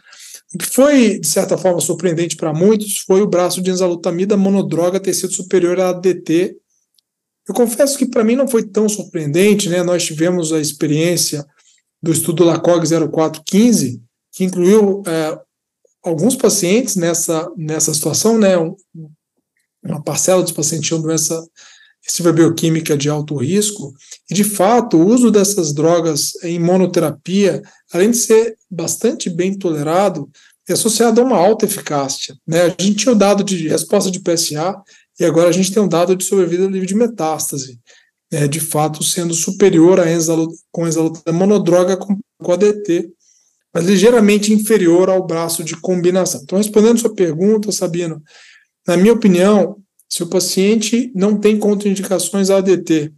O 0.52 0.58
que 0.58 0.66
foi, 0.66 1.20
de 1.20 1.26
certa 1.28 1.56
forma, 1.56 1.80
surpreendente 1.80 2.34
para 2.34 2.52
muitos 2.52 2.98
foi 3.06 3.22
o 3.22 3.28
braço 3.28 3.62
de 3.62 3.70
enzalutamida 3.70 4.36
monodroga 4.36 4.98
ter 4.98 5.14
sido 5.14 5.32
superior 5.32 5.78
à 5.78 5.92
DT. 5.92 6.56
Eu 7.48 7.54
confesso 7.54 7.96
que 7.96 8.06
para 8.06 8.24
mim 8.24 8.34
não 8.34 8.48
foi 8.48 8.64
tão 8.64 8.88
surpreendente, 8.88 9.68
né? 9.68 9.84
Nós 9.84 10.04
tivemos 10.04 10.52
a 10.52 10.58
experiência 10.58 11.46
do 12.02 12.10
estudo 12.10 12.42
LACOG 12.42 12.88
0415, 12.88 14.02
que 14.32 14.42
incluiu 14.42 15.04
é, 15.06 15.38
alguns 16.02 16.34
pacientes 16.34 16.96
nessa, 16.96 17.48
nessa 17.56 17.94
situação, 17.94 18.36
né? 18.36 18.58
Um, 18.58 18.74
uma 19.80 20.02
parcela 20.02 20.42
dos 20.42 20.50
pacientes 20.50 20.88
tinham 20.88 21.00
doença 21.00 21.40
recessiva 22.10 22.32
bioquímica 22.32 22.96
de 22.96 23.08
alto 23.08 23.36
risco, 23.36 23.94
e 24.28 24.34
de 24.34 24.42
fato 24.42 24.96
o 24.96 25.06
uso 25.06 25.30
dessas 25.30 25.72
drogas 25.72 26.32
em 26.42 26.58
monoterapia, 26.58 27.62
além 27.92 28.10
de 28.10 28.16
ser 28.16 28.56
bastante 28.68 29.30
bem 29.30 29.56
tolerado, 29.56 30.28
é 30.68 30.72
associado 30.72 31.20
a 31.20 31.24
uma 31.24 31.36
alta 31.36 31.64
eficácia. 31.64 32.36
Né? 32.46 32.62
A 32.62 32.82
gente 32.82 32.96
tinha 32.96 33.12
o 33.12 33.18
dado 33.18 33.42
de 33.44 33.68
resposta 33.68 34.10
de 34.10 34.20
PSA 34.20 34.76
e 35.18 35.24
agora 35.24 35.48
a 35.48 35.52
gente 35.52 35.72
tem 35.72 35.82
um 35.82 35.88
dado 35.88 36.14
de 36.16 36.24
sobrevida 36.24 36.66
livre 36.66 36.86
de 36.86 36.94
metástase, 36.94 37.78
né? 38.30 38.48
de 38.48 38.60
fato 38.60 39.02
sendo 39.02 39.34
superior 39.34 40.00
a 40.00 40.04
com 40.70 40.86
enzalutamida 40.86 41.32
monodroga 41.32 41.96
com, 41.96 42.18
com 42.42 42.52
ADT, 42.52 43.10
mas 43.72 43.84
ligeiramente 43.84 44.52
inferior 44.52 45.08
ao 45.08 45.24
braço 45.24 45.62
de 45.62 45.76
combinação. 45.76 46.40
Então, 46.42 46.58
respondendo 46.58 46.98
sua 46.98 47.14
pergunta, 47.14 47.70
Sabino, 47.70 48.20
na 48.86 48.96
minha 48.96 49.12
opinião, 49.12 49.79
se 50.10 50.22
o 50.24 50.26
paciente 50.26 51.12
não 51.14 51.38
tem 51.38 51.58
contraindicações 51.58 52.50
ADT, 52.50 53.12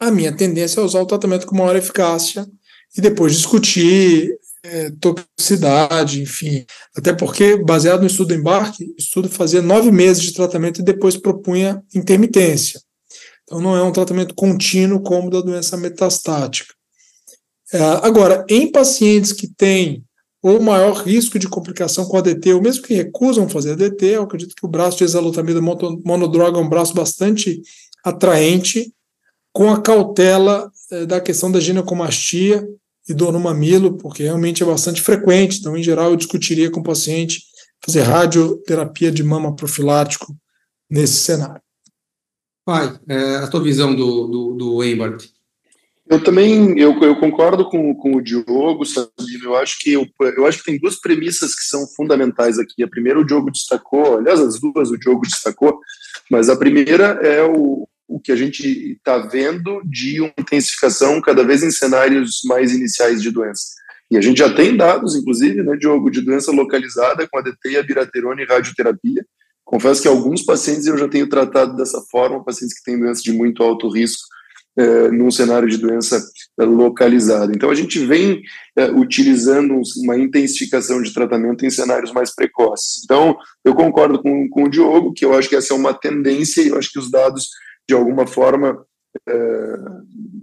a 0.00 0.10
minha 0.10 0.36
tendência 0.36 0.80
é 0.80 0.82
usar 0.82 1.00
o 1.00 1.06
tratamento 1.06 1.46
com 1.46 1.56
maior 1.56 1.76
eficácia 1.76 2.44
e 2.96 3.00
depois 3.00 3.36
discutir 3.36 4.36
é, 4.64 4.90
toxicidade, 5.00 6.20
enfim. 6.20 6.64
Até 6.96 7.12
porque, 7.12 7.56
baseado 7.56 8.00
no 8.00 8.08
estudo 8.08 8.34
embarque, 8.34 8.84
o 8.84 8.94
estudo 8.98 9.28
fazia 9.28 9.62
nove 9.62 9.92
meses 9.92 10.22
de 10.22 10.32
tratamento 10.32 10.80
e 10.80 10.84
depois 10.84 11.16
propunha 11.16 11.82
intermitência. 11.94 12.80
Então, 13.44 13.60
não 13.60 13.76
é 13.76 13.82
um 13.82 13.92
tratamento 13.92 14.34
contínuo 14.34 15.02
como 15.02 15.30
da 15.30 15.40
doença 15.40 15.76
metastática. 15.76 16.74
É, 17.72 17.78
agora, 18.02 18.44
em 18.48 18.70
pacientes 18.70 19.32
que 19.32 19.46
têm 19.46 20.04
ou 20.42 20.60
maior 20.60 20.94
risco 20.94 21.38
de 21.38 21.48
complicação 21.48 22.04
com 22.04 22.16
ADT, 22.16 22.52
ou 22.52 22.60
mesmo 22.60 22.82
que 22.82 22.94
recusam 22.94 23.48
fazer 23.48 23.72
ADT, 23.72 24.06
eu 24.06 24.22
acredito 24.24 24.56
que 24.56 24.66
o 24.66 24.68
braço 24.68 24.98
de 24.98 25.04
exalutamida 25.04 25.60
monodroga 25.60 26.58
é 26.58 26.60
um 26.60 26.68
braço 26.68 26.92
bastante 26.92 27.62
atraente, 28.04 28.92
com 29.52 29.70
a 29.70 29.80
cautela 29.80 30.70
eh, 30.90 31.06
da 31.06 31.20
questão 31.20 31.52
da 31.52 31.60
ginecomastia 31.60 32.66
e 33.08 33.14
dor 33.14 33.32
no 33.32 33.38
mamilo, 33.38 33.96
porque 33.96 34.24
realmente 34.24 34.62
é 34.62 34.66
bastante 34.66 35.00
frequente, 35.00 35.60
então, 35.60 35.76
em 35.76 35.82
geral, 35.82 36.10
eu 36.10 36.16
discutiria 36.16 36.70
com 36.70 36.80
o 36.80 36.84
paciente 36.84 37.42
fazer 37.84 38.02
radioterapia 38.02 39.12
de 39.12 39.22
mama 39.22 39.54
profilático 39.54 40.34
nesse 40.90 41.14
cenário. 41.14 41.60
Pai, 42.64 42.98
é, 43.08 43.36
a 43.36 43.46
tua 43.48 43.62
visão 43.62 43.94
do, 43.94 44.26
do, 44.26 44.54
do? 44.54 44.84
Eu 46.08 46.22
também 46.22 46.78
eu, 46.78 46.98
eu 47.00 47.16
concordo 47.16 47.68
com, 47.68 47.94
com 47.94 48.16
o 48.16 48.20
Diogo, 48.20 48.84
Sabino. 48.84 49.44
Eu 49.44 49.56
acho 49.56 49.78
que 49.78 49.92
eu, 49.92 50.06
eu 50.36 50.46
acho 50.46 50.58
que 50.58 50.64
tem 50.64 50.78
duas 50.78 51.00
premissas 51.00 51.54
que 51.54 51.64
são 51.64 51.86
fundamentais 51.96 52.58
aqui. 52.58 52.82
A 52.82 52.88
primeira 52.88 53.20
o 53.20 53.24
Diogo 53.24 53.50
destacou, 53.50 54.18
aliás, 54.18 54.40
as 54.40 54.60
duas 54.60 54.90
o 54.90 54.98
Diogo 54.98 55.22
destacou, 55.22 55.78
mas 56.30 56.48
a 56.48 56.56
primeira 56.56 57.18
é 57.22 57.42
o, 57.44 57.88
o 58.08 58.20
que 58.20 58.32
a 58.32 58.36
gente 58.36 58.92
está 58.92 59.18
vendo 59.18 59.80
de 59.84 60.20
uma 60.20 60.34
intensificação 60.38 61.20
cada 61.20 61.44
vez 61.44 61.62
em 61.62 61.70
cenários 61.70 62.40
mais 62.44 62.72
iniciais 62.74 63.22
de 63.22 63.30
doença. 63.30 63.64
E 64.10 64.16
a 64.18 64.20
gente 64.20 64.38
já 64.38 64.52
tem 64.52 64.76
dados, 64.76 65.16
inclusive, 65.16 65.62
né, 65.62 65.74
Diogo, 65.76 66.10
de 66.10 66.20
doença 66.20 66.52
localizada 66.52 67.26
com 67.26 67.38
ADT, 67.38 67.78
abiraterona 67.78 68.42
e 68.42 68.44
radioterapia. 68.44 69.24
Confesso 69.64 70.02
que 70.02 70.08
alguns 70.08 70.42
pacientes 70.42 70.86
eu 70.86 70.98
já 70.98 71.08
tenho 71.08 71.26
tratado 71.26 71.74
dessa 71.76 71.98
forma, 72.10 72.44
pacientes 72.44 72.78
que 72.78 72.84
têm 72.84 73.00
doença 73.00 73.22
de 73.22 73.32
muito 73.32 73.62
alto 73.62 73.88
risco, 73.88 74.22
é, 74.76 75.10
num 75.10 75.30
cenário 75.30 75.68
de 75.68 75.76
doença 75.76 76.22
é, 76.58 76.64
localizada. 76.64 77.52
Então, 77.54 77.70
a 77.70 77.74
gente 77.74 77.98
vem 78.04 78.42
é, 78.76 78.90
utilizando 78.90 79.80
uma 80.02 80.16
intensificação 80.16 81.02
de 81.02 81.12
tratamento 81.12 81.64
em 81.64 81.70
cenários 81.70 82.12
mais 82.12 82.34
precoces. 82.34 83.02
Então, 83.04 83.36
eu 83.64 83.74
concordo 83.74 84.22
com, 84.22 84.48
com 84.48 84.64
o 84.64 84.70
Diogo, 84.70 85.12
que 85.12 85.24
eu 85.24 85.34
acho 85.34 85.48
que 85.48 85.56
essa 85.56 85.72
é 85.72 85.76
uma 85.76 85.94
tendência 85.94 86.62
e 86.62 86.68
eu 86.68 86.78
acho 86.78 86.90
que 86.90 86.98
os 86.98 87.10
dados, 87.10 87.48
de 87.88 87.94
alguma 87.94 88.26
forma, 88.26 88.84
é, 89.28 89.74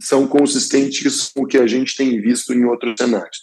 são 0.01 0.27
consistentes 0.27 1.31
com 1.33 1.43
o 1.43 1.47
que 1.47 1.57
a 1.57 1.65
gente 1.65 1.95
tem 1.95 2.21
visto 2.21 2.53
em 2.53 2.65
outros 2.65 2.95
cenários. 2.97 3.39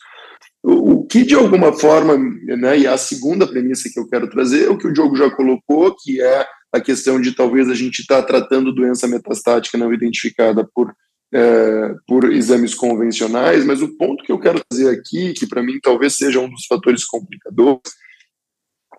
O, 0.63 1.05
que, 1.05 1.23
de 1.23 1.35
alguma 1.35 1.73
forma, 1.73 2.19
né, 2.19 2.79
e 2.79 2.87
a 2.89 2.97
segunda 2.99 3.47
premissa 3.47 3.89
que 3.93 4.01
eu 4.01 4.09
quero 4.09 4.29
trazer 4.29 4.65
é 4.65 4.69
o 4.69 4.77
que 4.77 4.89
o 4.89 4.93
Diogo 4.93 5.17
já 5.17 5.31
colocou, 5.31 5.95
que 5.97 6.21
é 6.21 6.45
a 6.73 6.81
questão 6.81 7.21
de 7.21 7.33
talvez 7.33 7.69
a 7.69 7.75
gente 7.75 8.01
estar 8.01 8.23
tá 8.23 8.27
tratando 8.27 8.75
doença 8.75 9.07
metastática 9.07 9.79
não 9.79 9.93
identificada 9.93 10.69
por, 10.75 10.95
é, 11.33 11.95
por 12.07 12.33
exames 12.33 12.75
convencionais, 12.75 13.65
mas 13.65 13.83
o 13.83 13.97
ponto 13.97 14.25
que 14.25 14.33
eu 14.33 14.39
quero 14.39 14.63
trazer 14.69 14.91
aqui, 14.91 15.33
que 15.33 15.47
para 15.47 15.63
mim 15.63 15.79
talvez 15.81 16.17
seja 16.17 16.41
um 16.41 16.51
dos 16.51 16.67
fatores 16.67 17.05
complicadores, 17.05 17.81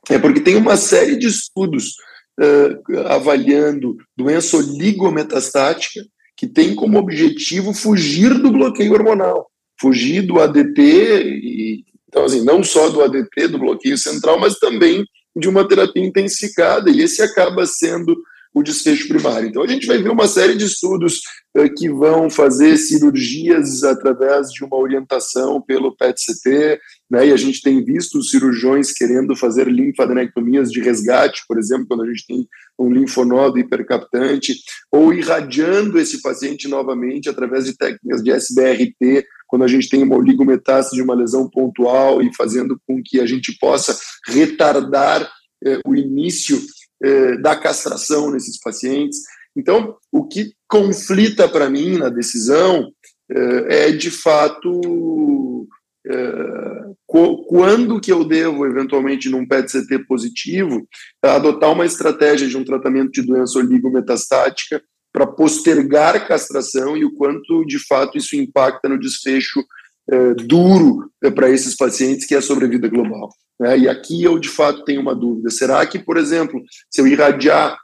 é 0.09 0.17
porque 0.17 0.39
tem 0.39 0.55
uma 0.55 0.77
série 0.77 1.17
de 1.17 1.27
estudos 1.27 1.95
é, 2.39 3.03
avaliando 3.09 3.97
doença 4.15 4.57
oligometastática 4.57 6.01
que 6.35 6.47
tem 6.47 6.75
como 6.75 6.99
objetivo 6.99 7.73
fugir 7.73 8.33
do 8.35 8.51
bloqueio 8.51 8.93
hormonal, 8.93 9.49
fugir 9.81 10.21
do 10.21 10.39
ADT, 10.39 10.81
e, 10.81 11.83
então 12.07 12.23
assim, 12.25 12.43
não 12.43 12.63
só 12.63 12.89
do 12.89 13.01
ADT, 13.01 13.47
do 13.49 13.59
bloqueio 13.59 13.97
central, 13.97 14.39
mas 14.39 14.59
também 14.59 15.03
de 15.37 15.47
uma 15.47 15.67
terapia 15.67 16.03
intensificada, 16.03 16.89
e 16.89 17.01
esse 17.01 17.21
acaba 17.21 17.65
sendo 17.65 18.21
o 18.57 18.63
desfecho 18.63 19.07
primário. 19.07 19.47
Então, 19.47 19.61
a 19.61 19.67
gente 19.67 19.85
vai 19.85 19.97
ver 19.97 20.09
uma 20.09 20.27
série 20.27 20.55
de 20.55 20.65
estudos 20.65 21.21
uh, 21.55 21.71
que 21.75 21.89
vão 21.89 22.29
fazer 22.29 22.75
cirurgias 22.77 23.83
através 23.83 24.49
de 24.49 24.63
uma 24.63 24.77
orientação 24.77 25.61
pelo 25.61 25.95
PET-CT, 25.95 26.79
né, 27.09 27.27
e 27.27 27.31
a 27.31 27.37
gente 27.37 27.61
tem 27.61 27.83
visto 27.83 28.21
cirurgiões 28.23 28.91
querendo 28.91 29.35
fazer 29.35 29.67
linfadenectomias 29.67 30.71
de 30.71 30.81
resgate, 30.81 31.43
por 31.47 31.57
exemplo, 31.59 31.85
quando 31.87 32.03
a 32.03 32.07
gente 32.07 32.25
tem 32.27 32.47
um 32.79 32.91
linfonodo 32.91 33.59
hipercaptante, 33.59 34.55
ou 34.91 35.13
irradiando 35.13 35.99
esse 35.99 36.21
paciente 36.21 36.67
novamente 36.67 37.29
através 37.29 37.65
de 37.65 37.77
técnicas 37.77 38.23
de 38.23 38.31
SBRT, 38.31 39.25
quando 39.47 39.63
a 39.63 39.67
gente 39.67 39.87
tem 39.87 40.03
uma 40.03 40.17
oligometástase 40.17 40.95
de 40.95 41.01
uma 41.01 41.15
lesão 41.15 41.49
pontual 41.49 42.21
e 42.21 42.33
fazendo 42.35 42.79
com 42.85 43.01
que 43.03 43.19
a 43.19 43.25
gente 43.25 43.57
possa 43.57 43.97
retardar 44.27 45.29
eh, 45.63 45.79
o 45.85 45.95
início 45.95 46.59
eh, 47.03 47.37
da 47.37 47.55
castração 47.55 48.31
nesses 48.31 48.59
pacientes. 48.59 49.19
Então, 49.55 49.95
o 50.11 50.27
que 50.27 50.53
conflita 50.67 51.47
para 51.47 51.69
mim 51.69 51.97
na 51.97 52.09
decisão 52.09 52.91
eh, 53.29 53.87
é, 53.87 53.91
de 53.91 54.09
fato, 54.09 55.67
eh, 56.05 56.91
quando 57.05 57.99
que 57.99 58.11
eu 58.11 58.23
devo, 58.23 58.65
eventualmente, 58.65 59.29
num 59.29 59.47
PET-CT 59.47 60.05
positivo, 60.07 60.87
adotar 61.21 61.71
uma 61.71 61.85
estratégia 61.85 62.47
de 62.47 62.57
um 62.57 62.63
tratamento 62.63 63.11
de 63.11 63.21
doença 63.21 63.59
oligometastática 63.59 64.81
para 65.11 65.27
postergar 65.27 66.27
castração 66.27 66.95
e 66.95 67.03
o 67.03 67.13
quanto, 67.15 67.65
de 67.65 67.79
fato, 67.87 68.17
isso 68.17 68.35
impacta 68.35 68.87
no 68.87 68.99
desfecho 68.99 69.63
é, 70.09 70.33
duro 70.35 71.11
para 71.35 71.49
esses 71.49 71.75
pacientes, 71.75 72.25
que 72.25 72.35
é 72.35 72.37
a 72.37 72.41
sobrevida 72.41 72.87
global. 72.87 73.29
Né? 73.59 73.79
E 73.79 73.89
aqui 73.89 74.23
eu, 74.23 74.37
de 74.39 74.49
fato, 74.49 74.83
tenho 74.83 75.01
uma 75.01 75.15
dúvida. 75.15 75.49
Será 75.49 75.85
que, 75.85 75.99
por 75.99 76.17
exemplo, 76.17 76.61
se 76.89 77.01
eu 77.01 77.07
irradiar 77.07 77.77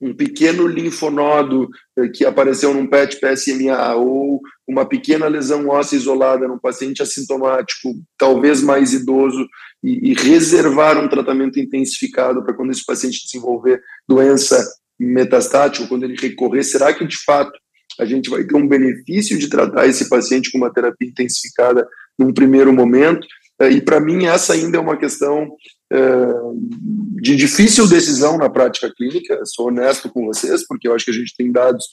um 0.00 0.14
pequeno 0.14 0.66
linfonodo 0.66 1.68
é, 1.98 2.08
que 2.08 2.24
apareceu 2.24 2.72
num 2.72 2.86
PET 2.86 3.20
PSMA 3.20 3.94
ou 3.96 4.40
uma 4.66 4.86
pequena 4.86 5.28
lesão 5.28 5.68
óssea 5.68 5.96
isolada 5.96 6.48
num 6.48 6.58
paciente 6.58 7.02
assintomático, 7.02 7.92
talvez 8.16 8.62
mais 8.62 8.94
idoso, 8.94 9.46
e, 9.82 10.10
e 10.10 10.14
reservar 10.14 10.98
um 10.98 11.08
tratamento 11.08 11.58
intensificado 11.58 12.42
para 12.42 12.54
quando 12.54 12.70
esse 12.70 12.84
paciente 12.84 13.24
desenvolver 13.24 13.82
doença 14.08 14.64
metastático, 14.98 15.88
quando 15.88 16.04
ele 16.04 16.16
recorrer, 16.16 16.62
será 16.62 16.92
que 16.94 17.06
de 17.06 17.16
fato 17.24 17.52
a 17.98 18.04
gente 18.04 18.30
vai 18.30 18.44
ter 18.44 18.56
um 18.56 18.66
benefício 18.66 19.38
de 19.38 19.48
tratar 19.48 19.86
esse 19.86 20.08
paciente 20.08 20.50
com 20.50 20.58
uma 20.58 20.72
terapia 20.72 21.08
intensificada 21.08 21.86
num 22.18 22.32
primeiro 22.32 22.72
momento. 22.72 23.26
É, 23.58 23.70
e 23.70 23.80
para 23.80 24.00
mim, 24.00 24.26
essa 24.26 24.54
ainda 24.54 24.78
é 24.78 24.80
uma 24.80 24.96
questão 24.96 25.54
é, 25.92 25.98
de 27.20 27.36
difícil 27.36 27.88
decisão 27.88 28.38
na 28.38 28.48
prática 28.48 28.92
clínica. 28.94 29.40
Sou 29.44 29.68
honesto 29.68 30.08
com 30.08 30.26
vocês, 30.26 30.66
porque 30.66 30.88
eu 30.88 30.94
acho 30.94 31.04
que 31.04 31.10
a 31.10 31.14
gente 31.14 31.34
tem 31.36 31.50
dados 31.52 31.86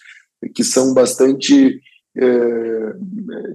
que 0.54 0.64
são 0.64 0.94
bastante 0.94 1.82
é, 2.18 2.94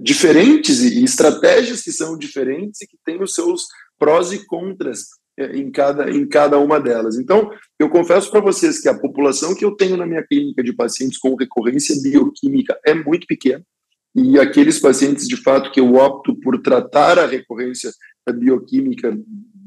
diferentes 0.01 0.81
e 0.81 1.03
estratégias 1.03 1.81
que 1.81 1.91
são 1.91 2.17
diferentes 2.17 2.81
e 2.81 2.87
que 2.87 2.97
têm 3.05 3.21
os 3.21 3.33
seus 3.33 3.63
prós 3.97 4.31
e 4.31 4.45
contras 4.45 5.07
em 5.37 5.71
cada, 5.71 6.09
em 6.11 6.27
cada 6.27 6.59
uma 6.59 6.79
delas. 6.79 7.17
Então, 7.17 7.51
eu 7.79 7.89
confesso 7.89 8.29
para 8.29 8.41
vocês 8.41 8.79
que 8.79 8.89
a 8.89 8.97
população 8.97 9.55
que 9.55 9.65
eu 9.65 9.71
tenho 9.75 9.97
na 9.97 10.05
minha 10.05 10.23
clínica 10.23 10.63
de 10.63 10.73
pacientes 10.73 11.17
com 11.17 11.35
recorrência 11.35 11.95
bioquímica 12.01 12.77
é 12.85 12.93
muito 12.93 13.25
pequena, 13.25 13.63
e 14.15 14.39
aqueles 14.39 14.79
pacientes, 14.79 15.27
de 15.27 15.35
fato, 15.37 15.71
que 15.71 15.79
eu 15.79 15.95
opto 15.95 16.35
por 16.39 16.61
tratar 16.61 17.17
a 17.17 17.25
recorrência 17.25 17.91
bioquímica 18.35 19.17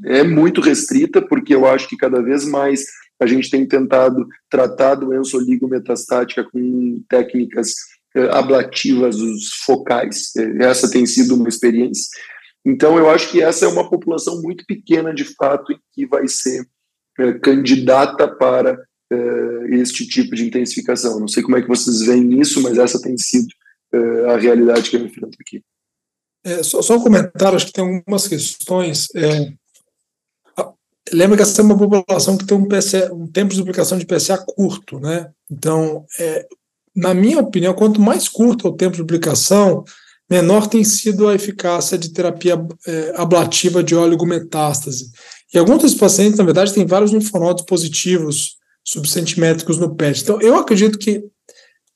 é 0.05 0.23
muito 0.23 0.61
restrita, 0.61 1.21
porque 1.21 1.55
eu 1.55 1.67
acho 1.67 1.89
que 1.89 1.97
cada 1.97 2.23
vez 2.23 2.45
mais 2.45 2.85
a 3.19 3.27
gente 3.27 3.51
tem 3.51 3.67
tentado 3.67 4.27
tratar 4.49 4.93
a 4.93 4.97
doença 4.97 5.37
oligometastática 5.37 6.45
com 6.45 7.03
técnicas 7.09 7.75
eh, 8.15 8.29
ablativas, 8.31 9.17
os 9.17 9.49
focais. 9.65 10.33
Essa 10.61 10.91
tem 10.91 11.07
sido 11.07 11.35
uma 11.35 11.49
experiência. 11.49 12.09
Então, 12.67 12.99
eu 12.99 13.09
acho 13.09 13.31
que 13.31 13.41
essa 13.41 13.65
é 13.65 13.69
uma 13.69 13.89
população 13.89 14.43
muito 14.43 14.67
pequena, 14.67 15.15
de 15.15 15.25
fato, 15.37 15.73
e 15.73 15.79
que 15.93 16.05
vai 16.05 16.27
ser 16.27 16.67
é, 17.17 17.35
candidata 17.35 18.27
para 18.27 18.77
é, 19.13 19.17
este 19.77 20.05
tipo 20.05 20.35
de 20.35 20.45
intensificação. 20.45 21.21
Não 21.21 21.29
sei 21.29 21.45
como 21.45 21.57
é 21.57 21.63
que 21.63 21.69
vocês 21.69 22.01
veem 22.01 22.41
isso, 22.41 22.61
mas 22.61 22.77
essa 22.77 23.01
tem 23.01 23.17
sido 23.17 23.47
é, 23.93 24.31
a 24.33 24.37
realidade 24.37 24.91
que 24.91 24.97
eu 24.97 25.07
enfrento 25.07 25.39
aqui. 25.41 25.63
É, 26.45 26.61
só, 26.65 26.83
só 26.83 26.97
um 26.97 27.03
comentário, 27.03 27.55
acho 27.55 27.67
que 27.67 27.73
tem 27.73 27.85
algumas 27.85 28.27
questões. 28.27 29.07
É, 29.15 29.53
lembra 31.13 31.37
que 31.37 31.45
essa 31.45 31.63
é 31.63 31.65
uma 31.65 31.79
população 31.79 32.37
que 32.37 32.47
tem 32.47 32.59
um, 32.59 32.67
um 33.13 33.27
tempo 33.29 33.53
de 33.53 33.59
duplicação 33.59 33.97
de 33.97 34.07
PSA 34.07 34.39
curto, 34.39 34.99
né? 34.99 35.31
Então, 35.49 36.05
é, 36.19 36.47
na 36.97 37.15
minha 37.15 37.39
opinião, 37.39 37.75
quanto 37.75 38.01
mais 38.01 38.29
curto 38.29 38.67
é 38.67 38.71
o 38.71 38.77
tempo 38.77 38.93
de 38.93 39.03
duplicação, 39.03 39.85
menor 40.29 40.67
tem 40.67 40.83
sido 40.83 41.29
a 41.29 41.35
eficácia 41.35 41.97
de 41.97 42.11
terapia 42.11 42.55
é, 42.87 43.13
ablativa 43.17 43.83
de 43.83 43.95
oligometástase. 43.95 45.11
E 45.55 45.59
alguns 45.59 45.83
dos 45.83 45.95
pacientes, 45.95 46.39
na 46.39 46.45
verdade, 46.45 46.73
têm 46.73 46.85
vários 46.87 47.13
linfonodos 47.13 47.65
positivos 47.65 48.57
subcentimétricos 48.85 49.79
no 49.79 49.95
PET. 49.95 50.23
Então, 50.23 50.41
eu 50.41 50.57
acredito 50.57 50.99
que 50.99 51.25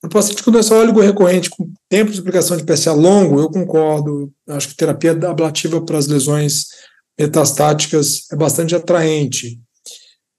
o 0.02 0.08
paciente 0.08 0.42
com 0.42 0.50
doença 0.50 0.74
óligo 0.74 1.00
recorrente, 1.00 1.50
com 1.50 1.70
tempo 1.88 2.10
de 2.10 2.20
aplicação 2.20 2.56
de 2.56 2.64
PSA 2.64 2.92
longo, 2.92 3.38
eu 3.38 3.50
concordo. 3.50 4.32
Acho 4.48 4.68
que 4.68 4.76
terapia 4.76 5.12
ablativa 5.12 5.80
para 5.82 5.98
as 5.98 6.06
lesões 6.06 6.68
metastáticas 7.18 8.26
é 8.32 8.36
bastante 8.36 8.74
atraente. 8.74 9.60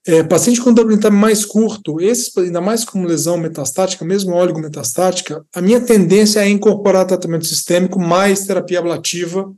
É, 0.04 0.22
paciente 0.24 0.60
com 0.60 0.74
time 0.74 1.10
mais 1.10 1.44
curto, 1.44 2.00
esse, 2.00 2.38
ainda 2.40 2.60
mais 2.60 2.84
com 2.84 3.04
lesão 3.04 3.36
metastática, 3.36 4.04
mesmo 4.04 4.34
óleo 4.34 4.58
metastática, 4.58 5.44
a 5.54 5.60
minha 5.60 5.80
tendência 5.80 6.40
é 6.40 6.48
incorporar 6.48 7.06
tratamento 7.06 7.46
sistêmico 7.46 8.00
mais 8.00 8.44
terapia 8.44 8.80
ablativa 8.80 9.48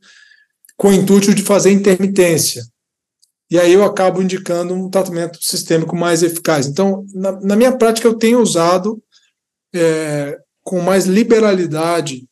com 0.76 0.88
o 0.88 0.92
intuito 0.92 1.34
de 1.34 1.42
fazer 1.42 1.70
intermitência. 1.70 2.62
E 3.50 3.58
aí 3.58 3.72
eu 3.72 3.84
acabo 3.84 4.20
indicando 4.20 4.74
um 4.74 4.90
tratamento 4.90 5.38
sistêmico 5.40 5.96
mais 5.96 6.22
eficaz. 6.22 6.66
Então, 6.66 7.06
na, 7.14 7.32
na 7.40 7.56
minha 7.56 7.72
prática, 7.72 8.06
eu 8.06 8.14
tenho 8.14 8.40
usado 8.40 9.02
é, 9.74 10.38
com 10.62 10.80
mais 10.80 11.06
liberalidade 11.06 12.26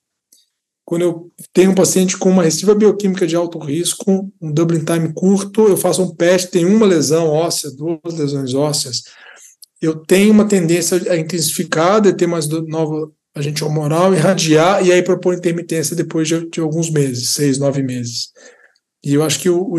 quando 0.85 1.03
eu 1.03 1.31
tenho 1.53 1.71
um 1.71 1.75
paciente 1.75 2.17
com 2.17 2.31
uma 2.31 2.43
restritiva 2.43 2.75
bioquímica 2.75 3.27
de 3.27 3.37
alto 3.37 3.59
risco, 3.59 4.31
um 4.41 4.53
doubling 4.53 4.85
time 4.85 5.13
curto, 5.13 5.69
eu 5.69 5.77
faço 5.77 6.03
um 6.03 6.15
PET, 6.15 6.49
tem 6.49 6.65
uma 6.65 6.87
lesão 6.87 7.29
óssea, 7.29 7.71
duas 7.71 8.15
lesões 8.19 8.53
ósseas, 8.53 9.03
eu 9.81 9.97
tenho 9.97 10.33
uma 10.33 10.47
tendência 10.47 11.01
a 11.11 11.17
intensificar, 11.17 12.01
de 12.01 12.13
ter 12.13 12.27
mais 12.27 12.47
nova 12.49 13.11
agente 13.35 13.65
hormonal, 13.65 14.13
irradiar, 14.15 14.85
e 14.85 14.93
aí 14.93 15.03
propor 15.03 15.35
intermitência 15.35 15.97
depois 15.97 16.29
de, 16.29 16.49
de, 16.49 16.61
alguns 16.61 16.91
meses, 16.91 17.31
seis, 17.31 17.59
nove 17.59 17.83
meses. 17.83 18.31
E 19.05 19.15
eu 19.15 19.23
acho 19.25 19.41
que 19.41 19.51
o, 19.51 19.75
o 19.75 19.79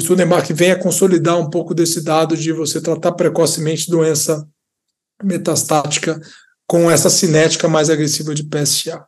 vem 0.53 0.71
a 0.71 0.79
consolidar 0.79 1.39
um 1.39 1.49
pouco 1.49 1.73
desse 1.73 2.03
dado 2.03 2.35
de 2.35 2.51
você 2.51 2.81
tratar 2.81 3.13
precocemente 3.13 3.89
doença 3.89 4.45
metastática 5.23 6.19
com 6.67 6.91
essa 6.91 7.09
cinética 7.09 7.69
mais 7.69 7.89
agressiva 7.89 8.35
de 8.35 8.43
PSA. 8.43 9.05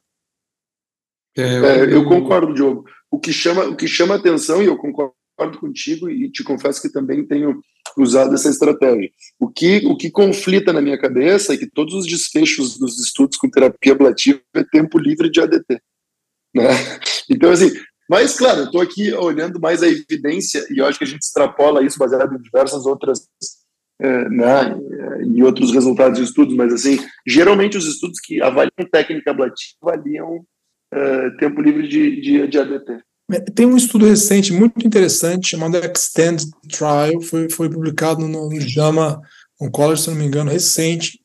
É, 1.38 1.58
eu... 1.58 1.66
É, 1.66 1.94
eu 1.94 2.06
concordo, 2.06 2.54
Diogo. 2.54 2.86
O 3.12 3.20
que 3.20 3.32
chama, 3.32 3.66
o 3.66 3.76
que 3.76 3.88
chama 3.88 4.16
atenção, 4.16 4.62
e 4.62 4.66
eu 4.66 4.78
concordo 4.78 5.14
contigo, 5.60 6.10
e 6.10 6.32
te 6.32 6.44
confesso 6.44 6.82
que 6.82 6.92
também 6.92 7.26
tenho 7.26 7.60
usado 7.98 8.34
essa 8.34 8.50
estratégia. 8.50 9.10
O 9.40 9.50
que, 9.50 9.86
o 9.86 9.96
que 9.96 10.10
conflita 10.10 10.74
na 10.74 10.82
minha 10.82 10.98
cabeça 10.98 11.54
é 11.54 11.58
que 11.58 11.70
todos 11.70 11.94
os 11.94 12.08
desfechos 12.08 12.78
dos 12.78 13.00
estudos 13.00 13.38
com 13.38 13.50
terapia 13.50 13.94
ablativa 13.94 14.42
é 14.56 14.64
tempo 14.64 14.98
livre 14.98 15.30
de 15.30 15.42
ADT. 15.42 15.82
Né? 16.54 16.70
Então, 17.30 17.52
assim, 17.52 17.72
mas, 18.10 18.38
claro, 18.38 18.62
eu 18.62 18.66
estou 18.66 18.82
aqui 18.82 19.12
olhando 19.14 19.60
mais 19.60 19.82
a 19.82 19.88
evidência, 19.88 20.66
e 20.70 20.78
eu 20.78 20.86
acho 20.86 20.98
que 20.98 21.04
a 21.04 21.08
gente 21.08 21.24
extrapola 21.24 21.84
isso 21.84 21.98
baseado 21.98 22.36
em 22.36 22.42
diversas 22.42 22.86
outras 22.86 23.28
é, 24.00 24.30
né, 24.30 24.78
e 25.34 25.42
outros 25.42 25.72
resultados 25.72 26.20
de 26.20 26.26
estudos, 26.26 26.56
mas 26.56 26.74
assim, 26.74 27.00
geralmente 27.26 27.78
os 27.78 27.88
estudos 27.88 28.20
que 28.20 28.42
avaliam 28.42 28.72
técnica 28.92 29.32
ablativa 29.32 29.78
avaliam 29.82 30.46
é, 30.96 31.30
tempo 31.32 31.62
livre 31.62 31.88
de, 31.88 32.22
de, 32.22 32.48
de 32.48 32.58
ADT. 32.58 33.00
É, 33.32 33.40
tem 33.40 33.66
um 33.66 33.76
estudo 33.76 34.06
recente 34.06 34.54
muito 34.54 34.86
interessante 34.86 35.50
chamado 35.50 35.78
Extend 35.78 36.46
Trial, 36.70 37.22
foi, 37.22 37.50
foi 37.50 37.70
publicado 37.70 38.28
no, 38.28 38.50
no 38.50 38.62
JAMA 38.62 39.20
Oncology, 39.60 40.04
se 40.04 40.10
não 40.10 40.18
me 40.18 40.26
engano, 40.26 40.52
recente, 40.52 41.20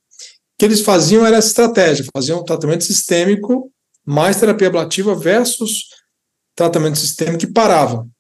que 0.59 0.64
eles 0.64 0.80
faziam 0.80 1.26
era 1.26 1.37
essa 1.37 1.48
estratégia, 1.48 2.06
faziam 2.12 2.44
tratamento 2.44 2.85
sistêmico 2.85 3.70
mais 4.04 4.40
terapia 4.40 4.68
ablativa 4.68 5.14
versus 5.14 5.88
tratamento 6.54 6.98
sistêmico 6.98 7.38
que 7.38 7.52
paravam. 7.52 8.11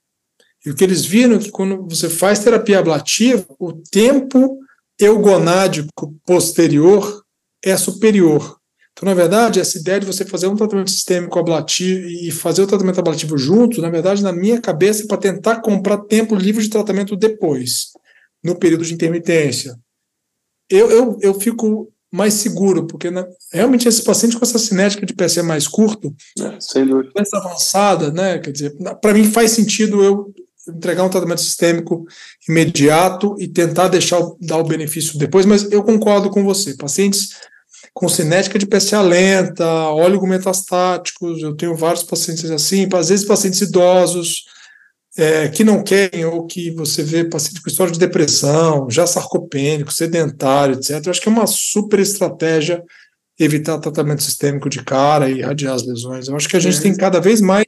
E 0.64 0.70
o 0.70 0.74
que 0.74 0.84
eles 0.84 1.04
viram 1.04 1.36
é 1.36 1.38
que 1.38 1.50
quando 1.50 1.86
você 1.88 2.08
faz 2.08 2.38
terapia 2.38 2.78
ablativa, 2.78 3.46
o 3.58 3.72
tempo 3.72 4.58
eugonádico 4.98 6.14
posterior 6.26 7.24
é 7.64 7.76
superior. 7.76 8.59
Então, 8.92 9.08
na 9.08 9.14
verdade, 9.14 9.60
essa 9.60 9.78
ideia 9.78 10.00
de 10.00 10.06
você 10.06 10.24
fazer 10.24 10.46
um 10.46 10.56
tratamento 10.56 10.90
sistêmico 10.90 11.38
ablativo 11.38 12.06
e 12.06 12.30
fazer 12.30 12.62
o 12.62 12.66
tratamento 12.66 13.00
ablativo 13.00 13.38
junto, 13.38 13.80
na 13.80 13.88
verdade, 13.88 14.22
na 14.22 14.32
minha 14.32 14.60
cabeça, 14.60 15.04
é 15.04 15.06
para 15.06 15.16
tentar 15.16 15.60
comprar 15.60 15.98
tempo 15.98 16.34
livre 16.34 16.62
de 16.62 16.68
tratamento 16.68 17.16
depois, 17.16 17.92
no 18.44 18.56
período 18.56 18.84
de 18.84 18.92
intermitência. 18.92 19.78
Eu, 20.68 20.90
eu, 20.90 21.18
eu 21.22 21.34
fico 21.34 21.92
mais 22.12 22.34
seguro, 22.34 22.86
porque 22.86 23.10
na, 23.10 23.26
realmente 23.52 23.88
esse 23.88 24.02
paciente 24.02 24.36
com 24.36 24.44
essa 24.44 24.58
cinética 24.58 25.06
de 25.06 25.14
PC 25.14 25.42
mais 25.42 25.68
curto, 25.68 26.14
é, 26.38 26.58
mais 27.14 27.32
avançada, 27.32 28.10
né? 28.10 28.38
Quer 28.38 28.50
dizer, 28.50 28.76
para 29.00 29.14
mim 29.14 29.24
faz 29.24 29.52
sentido 29.52 30.02
eu 30.02 30.34
entregar 30.68 31.04
um 31.04 31.08
tratamento 31.08 31.40
sistêmico 31.40 32.04
imediato 32.48 33.34
e 33.38 33.48
tentar 33.48 33.88
deixar 33.88 34.20
dar 34.40 34.58
o 34.58 34.64
benefício 34.64 35.18
depois, 35.18 35.46
mas 35.46 35.70
eu 35.70 35.82
concordo 35.82 36.30
com 36.30 36.44
você. 36.44 36.76
Pacientes 36.76 37.30
com 37.94 38.08
cinética 38.08 38.58
de 38.58 38.66
PCA 38.66 39.02
lenta, 39.02 39.66
oligometastáticos, 39.90 41.42
eu 41.42 41.54
tenho 41.56 41.76
vários 41.76 42.02
pacientes 42.02 42.50
assim, 42.50 42.88
às 42.92 43.08
vezes 43.08 43.26
pacientes 43.26 43.60
idosos, 43.60 44.44
é, 45.16 45.48
que 45.48 45.64
não 45.64 45.82
querem, 45.82 46.24
ou 46.24 46.46
que 46.46 46.70
você 46.70 47.02
vê 47.02 47.24
paciente 47.24 47.60
com 47.60 47.68
história 47.68 47.92
de 47.92 47.98
depressão, 47.98 48.88
já 48.88 49.06
sarcopênico, 49.06 49.92
sedentário, 49.92 50.76
etc. 50.76 51.04
Eu 51.04 51.10
acho 51.10 51.20
que 51.20 51.28
é 51.28 51.32
uma 51.32 51.46
super 51.46 51.98
estratégia 51.98 52.82
evitar 53.38 53.78
tratamento 53.78 54.22
sistêmico 54.22 54.68
de 54.68 54.84
cara 54.84 55.28
e 55.28 55.38
irradiar 55.38 55.74
as 55.74 55.86
lesões. 55.86 56.28
Eu 56.28 56.36
acho 56.36 56.48
que 56.48 56.56
a 56.56 56.60
gente 56.60 56.78
é. 56.78 56.80
tem 56.82 56.96
cada 56.96 57.20
vez 57.20 57.40
mais 57.40 57.66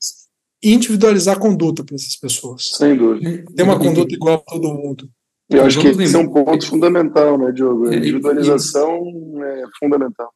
individualizar 0.63 1.37
a 1.37 1.41
conduta 1.41 1.83
para 1.83 1.97
essas 1.97 2.17
pessoas. 2.17 2.71
Sem 2.77 2.97
dúvida. 2.97 3.45
Ter 3.57 3.63
uma 3.63 3.79
conduta 3.79 4.15
igual 4.15 4.39
para 4.39 4.55
todo 4.55 4.75
mundo. 4.75 5.11
Eu 5.53 5.65
acho 5.65 5.81
que 5.81 5.88
é 5.88 6.19
um 6.19 6.29
ponto 6.29 6.67
fundamental, 6.67 7.38
né, 7.38 7.53
Diogo? 7.53 7.88
A 7.88 7.95
é, 7.95 7.99
individualização 7.99 9.03
é 9.43 9.65
fundamental. 9.79 10.31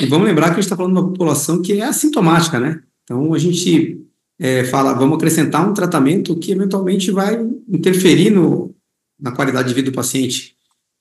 E 0.00 0.06
vamos 0.06 0.26
lembrar 0.26 0.46
que 0.46 0.52
a 0.52 0.54
gente 0.56 0.64
está 0.64 0.76
falando 0.76 0.94
de 0.94 1.00
uma 1.00 1.08
população 1.08 1.62
que 1.62 1.80
é 1.80 1.84
assintomática, 1.84 2.58
né? 2.58 2.80
Então 3.04 3.32
a 3.32 3.38
gente 3.38 4.00
é, 4.38 4.64
fala, 4.64 4.92
vamos 4.94 5.16
acrescentar 5.16 5.68
um 5.68 5.72
tratamento 5.72 6.36
que 6.38 6.52
eventualmente 6.52 7.10
vai 7.10 7.38
interferir 7.68 8.30
no, 8.30 8.74
na 9.20 9.32
qualidade 9.32 9.68
de 9.68 9.74
vida 9.74 9.90
do 9.90 9.94
paciente. 9.94 10.56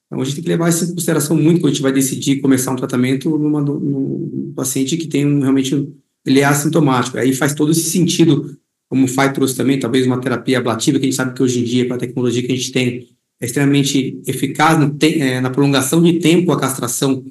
Então 0.05 0.21
a 0.21 0.25
gente 0.25 0.35
tem 0.35 0.43
que 0.43 0.49
levar 0.49 0.69
isso 0.69 0.85
em 0.85 0.93
consideração 0.93 1.35
muito 1.35 1.59
quando 1.59 1.71
a 1.71 1.73
gente 1.73 1.81
vai 1.81 1.91
decidir 1.91 2.41
começar 2.41 2.71
um 2.71 2.75
tratamento 2.75 3.37
numa, 3.37 3.59
num 3.61 4.53
paciente 4.55 4.97
que 4.97 5.07
tem 5.07 5.25
um, 5.25 5.39
realmente 5.41 5.91
ele 6.25 6.39
é 6.39 6.45
assintomático. 6.45 7.17
Aí 7.17 7.33
faz 7.33 7.53
todo 7.53 7.71
esse 7.71 7.89
sentido, 7.89 8.57
como 8.89 9.05
o 9.05 9.07
Fai 9.07 9.33
trouxe 9.33 9.55
também, 9.55 9.79
talvez 9.79 10.05
uma 10.05 10.19
terapia 10.19 10.59
ablativa, 10.59 10.99
que 10.99 11.05
a 11.05 11.09
gente 11.09 11.15
sabe 11.15 11.33
que 11.33 11.43
hoje 11.43 11.59
em 11.59 11.63
dia, 11.63 11.87
com 11.87 11.93
a 11.93 11.97
tecnologia 11.97 12.41
que 12.41 12.51
a 12.51 12.55
gente 12.55 12.71
tem, 12.71 13.14
é 13.41 13.45
extremamente 13.45 14.21
eficaz 14.25 14.79
no 14.79 14.91
te, 14.91 15.21
é, 15.21 15.41
na 15.41 15.49
prolongação 15.49 16.01
de 16.01 16.19
tempo 16.19 16.51
a 16.51 16.59
castração 16.59 17.23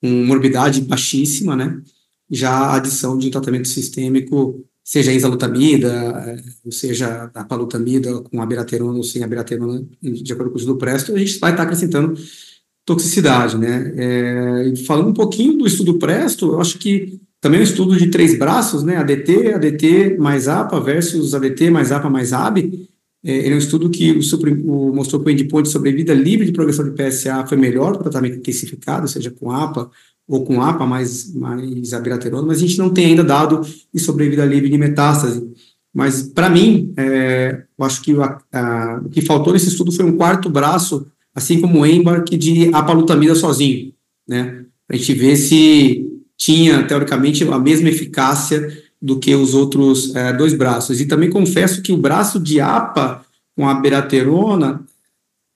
com 0.00 0.08
morbidade 0.08 0.80
baixíssima, 0.82 1.54
né? 1.56 1.82
já 2.30 2.50
a 2.50 2.76
adição 2.76 3.18
de 3.18 3.26
um 3.26 3.30
tratamento 3.30 3.66
sistêmico, 3.66 4.64
seja 4.84 5.12
exalutamida, 5.12 6.36
seja 6.70 7.30
a 7.34 7.44
palutamida 7.44 8.20
com 8.20 8.40
abiraterona 8.40 8.96
ou 8.96 9.02
sem 9.02 9.24
abiraterona, 9.24 9.84
de 10.00 10.32
acordo 10.32 10.50
com 10.50 10.56
o 10.56 10.60
estudo 10.60 10.78
Presto, 10.78 11.14
a 11.14 11.18
gente 11.18 11.38
vai 11.38 11.50
estar 11.50 11.64
acrescentando 11.64 12.14
toxicidade, 12.84 13.58
né? 13.58 13.92
É, 13.96 14.76
falando 14.86 15.08
um 15.08 15.14
pouquinho 15.14 15.58
do 15.58 15.66
estudo 15.66 15.98
Presto, 15.98 16.52
eu 16.52 16.60
acho 16.60 16.78
que 16.78 17.20
também 17.40 17.58
é 17.58 17.62
um 17.62 17.64
estudo 17.64 17.96
de 17.96 18.08
três 18.08 18.38
braços, 18.38 18.84
né? 18.84 18.96
ADT, 18.96 19.54
ADT 19.54 20.16
mais 20.18 20.46
APA 20.46 20.80
versus 20.80 21.34
ADT 21.34 21.70
mais 21.70 21.90
APA 21.90 22.08
mais 22.08 22.32
AB. 22.32 22.88
É, 23.24 23.36
ele 23.36 23.52
é 23.52 23.54
um 23.54 23.58
estudo 23.58 23.90
que 23.90 24.12
o, 24.12 24.20
o, 24.72 24.94
mostrou 24.94 25.22
que 25.22 25.28
o 25.28 25.30
endpoint 25.30 25.66
de 25.66 25.72
sobrevida 25.72 26.14
livre 26.14 26.46
de 26.46 26.52
progressão 26.52 26.84
de 26.84 26.92
PSA 26.92 27.46
foi 27.46 27.56
melhor 27.56 27.92
para 27.92 28.04
tratamento 28.04 28.38
intensificado, 28.38 29.06
seja 29.06 29.30
com 29.30 29.50
APA 29.50 29.90
ou 30.26 30.44
com 30.44 30.62
APA 30.62 30.86
mais, 30.86 31.34
mais 31.34 31.92
abiraterona, 31.92 32.46
mas 32.46 32.58
a 32.58 32.60
gente 32.60 32.78
não 32.78 32.90
tem 32.90 33.06
ainda 33.06 33.24
dado 33.24 33.60
de 33.92 34.00
sobrevida 34.00 34.44
livre 34.44 34.70
de 34.70 34.78
metástase. 34.78 35.46
Mas, 35.92 36.22
para 36.22 36.48
mim, 36.48 36.94
é, 36.96 37.64
eu 37.76 37.84
acho 37.84 38.00
que 38.00 38.12
a, 38.12 38.38
a, 38.52 39.02
o 39.04 39.08
que 39.08 39.20
faltou 39.20 39.52
nesse 39.52 39.68
estudo 39.68 39.90
foi 39.90 40.04
um 40.04 40.16
quarto 40.16 40.48
braço, 40.48 41.06
assim 41.34 41.60
como 41.60 41.80
o 41.80 41.86
EMBARC, 41.86 42.36
de 42.36 42.72
apalutamida 42.72 43.34
sozinho, 43.34 43.92
né? 44.26 44.64
Para 44.86 44.96
a 44.96 44.98
gente 44.98 45.14
ver 45.14 45.36
se 45.36 46.06
tinha, 46.36 46.84
teoricamente, 46.86 47.44
a 47.44 47.58
mesma 47.58 47.88
eficácia 47.88 48.68
do 49.00 49.18
que 49.18 49.34
os 49.34 49.54
outros 49.54 50.14
é, 50.14 50.32
dois 50.32 50.54
braços. 50.54 51.00
E 51.00 51.06
também 51.06 51.30
confesso 51.30 51.82
que 51.82 51.92
o 51.92 51.96
braço 51.96 52.38
de 52.38 52.60
APA 52.60 53.24
com 53.56 53.68
a 53.68 53.74
beraterona, 53.74 54.84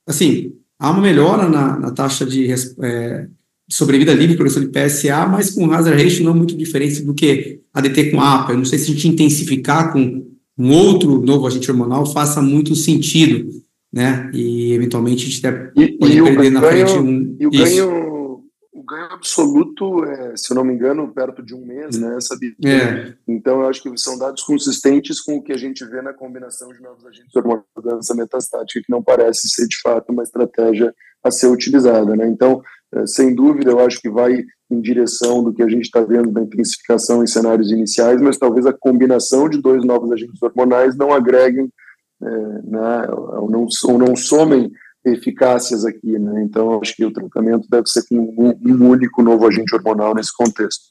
assim, 0.07 0.52
há 0.78 0.90
uma 0.90 1.02
melhora 1.02 1.48
na, 1.48 1.78
na 1.78 1.90
taxa 1.90 2.24
de 2.24 2.50
é, 2.83 3.26
de 3.66 3.74
sobrevida 3.74 4.12
livre, 4.12 4.37
progressão 4.37 4.62
de 4.62 4.68
PSA, 4.68 5.26
mas 5.26 5.50
com 5.50 5.72
hazard 5.72 6.02
ratio 6.02 6.24
não 6.24 6.35
muito 6.35 6.57
diferente 6.57 7.02
do 7.02 7.14
que 7.14 7.61
ADT 7.72 8.11
com 8.11 8.20
APA. 8.20 8.52
Eu 8.52 8.59
não 8.59 8.64
sei 8.64 8.78
se 8.78 8.90
a 8.90 8.94
gente 8.94 9.09
intensificar 9.09 9.92
com 9.92 10.26
um 10.57 10.70
outro 10.70 11.20
novo 11.22 11.46
agente 11.46 11.70
hormonal 11.70 12.04
faça 12.07 12.42
muito 12.42 12.76
sentido, 12.76 13.48
né? 13.92 14.30
E 14.35 14.72
eventualmente 14.72 15.24
a 15.24 15.28
gente 15.28 15.42
deve 15.42 15.70
e, 15.76 15.98
pode 15.98 16.18
e 16.18 16.22
perder 16.22 16.50
na 16.50 16.61
ganho, 16.61 16.87
frente 16.87 16.98
um. 16.98 17.37
E 17.40 17.46
o 17.46 17.50
ganho, 17.50 17.90
o 17.90 18.23
ganho 18.84 19.12
absoluto 19.12 20.04
é, 20.04 20.36
se 20.36 20.52
eu 20.52 20.56
não 20.56 20.64
me 20.64 20.74
engano, 20.74 21.12
perto 21.12 21.42
de 21.42 21.54
um 21.54 21.64
mês, 21.64 21.98
né? 21.98 22.18
Sabe? 22.20 22.56
É. 22.64 23.14
Então 23.26 23.62
eu 23.62 23.68
acho 23.68 23.82
que 23.82 23.96
são 23.98 24.18
dados 24.18 24.42
consistentes 24.42 25.20
com 25.20 25.36
o 25.36 25.42
que 25.42 25.52
a 25.52 25.56
gente 25.56 25.84
vê 25.84 26.02
na 26.02 26.12
combinação 26.12 26.72
de 26.72 26.80
novos 26.82 27.04
agentes 27.06 27.34
hormonais 27.34 28.06
da 28.08 28.14
metastática, 28.14 28.80
que 28.84 28.92
não 28.92 29.02
parece 29.02 29.48
ser 29.48 29.66
de 29.66 29.80
fato 29.80 30.12
uma 30.12 30.22
estratégia 30.22 30.94
a 31.22 31.30
ser 31.30 31.46
utilizada, 31.48 32.14
né? 32.14 32.26
Então 32.26 32.62
é, 32.94 33.06
sem 33.06 33.34
dúvida, 33.34 33.70
eu 33.70 33.80
acho 33.80 34.00
que 34.00 34.08
vai 34.08 34.44
em 34.70 34.80
direção 34.80 35.42
do 35.42 35.52
que 35.52 35.62
a 35.62 35.68
gente 35.68 35.84
está 35.84 36.00
vendo 36.00 36.30
da 36.30 36.40
intensificação 36.40 37.22
em 37.22 37.26
cenários 37.26 37.70
iniciais, 37.70 38.20
mas 38.20 38.38
talvez 38.38 38.66
a 38.66 38.72
combinação 38.72 39.48
de 39.48 39.60
dois 39.60 39.84
novos 39.84 40.10
agentes 40.12 40.40
hormonais 40.42 40.96
não 40.96 41.12
agreguem 41.12 41.70
é, 42.22 42.28
né, 42.64 43.08
ou, 43.10 43.50
não, 43.50 43.66
ou 43.84 43.98
não 43.98 44.16
somem 44.16 44.70
eficácias 45.04 45.84
aqui. 45.84 46.18
Né? 46.18 46.42
Então, 46.42 46.80
acho 46.80 46.96
que 46.96 47.04
o 47.04 47.12
tratamento 47.12 47.68
deve 47.68 47.86
ser 47.88 48.04
com 48.08 48.16
um, 48.16 48.72
um 48.72 48.88
único 48.88 49.22
novo 49.22 49.46
agente 49.46 49.74
hormonal 49.74 50.14
nesse 50.14 50.34
contexto. 50.34 50.84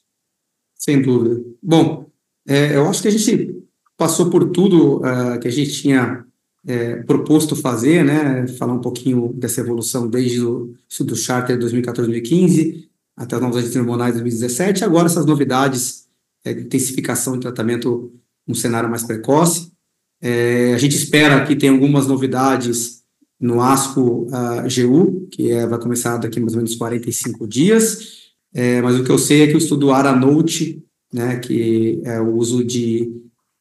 Sem 0.76 1.00
dúvida. 1.00 1.42
Bom, 1.62 2.10
é, 2.46 2.76
eu 2.76 2.88
acho 2.88 3.02
que 3.02 3.08
a 3.08 3.10
gente 3.10 3.64
passou 3.96 4.30
por 4.30 4.50
tudo 4.50 4.98
uh, 4.98 5.38
que 5.40 5.48
a 5.48 5.50
gente 5.50 5.72
tinha 5.72 6.24
é, 6.66 6.96
proposto 7.02 7.54
fazer, 7.54 8.04
né, 8.04 8.46
falar 8.58 8.72
um 8.72 8.80
pouquinho 8.80 9.32
dessa 9.34 9.60
evolução 9.60 10.08
desde 10.08 10.42
o 10.42 10.74
do 11.00 11.16
Charter 11.16 11.58
2014-2015 11.58 12.88
até 13.16 13.36
as 13.36 13.42
novas 13.42 13.58
agentes 13.58 13.76
hormonais 13.76 14.14
de 14.14 14.20
2017, 14.20 14.84
agora 14.84 15.06
essas 15.06 15.24
novidades 15.24 16.08
é, 16.44 16.52
de 16.52 16.62
intensificação 16.62 17.34
de 17.34 17.40
tratamento 17.40 18.12
num 18.46 18.54
cenário 18.54 18.90
mais 18.90 19.04
precoce. 19.04 19.72
É, 20.20 20.74
a 20.74 20.78
gente 20.78 20.96
espera 20.96 21.44
que 21.46 21.54
tenha 21.54 21.72
algumas 21.72 22.06
novidades 22.06 23.03
no 23.40 23.60
ASCO-GU, 23.60 25.28
que 25.30 25.50
é, 25.50 25.66
vai 25.66 25.78
começar 25.78 26.16
daqui 26.16 26.40
mais 26.40 26.54
ou 26.54 26.58
menos 26.58 26.74
45 26.76 27.46
dias, 27.46 28.32
é, 28.54 28.80
mas 28.80 28.98
o 28.98 29.04
que 29.04 29.10
eu 29.10 29.18
sei 29.18 29.42
é 29.42 29.46
que 29.48 29.54
o 29.54 29.58
estudo 29.58 29.90
ARANOTE, 29.90 30.82
né, 31.12 31.38
que 31.38 32.00
é 32.04 32.20
o 32.20 32.36
uso 32.36 32.64
de 32.64 33.12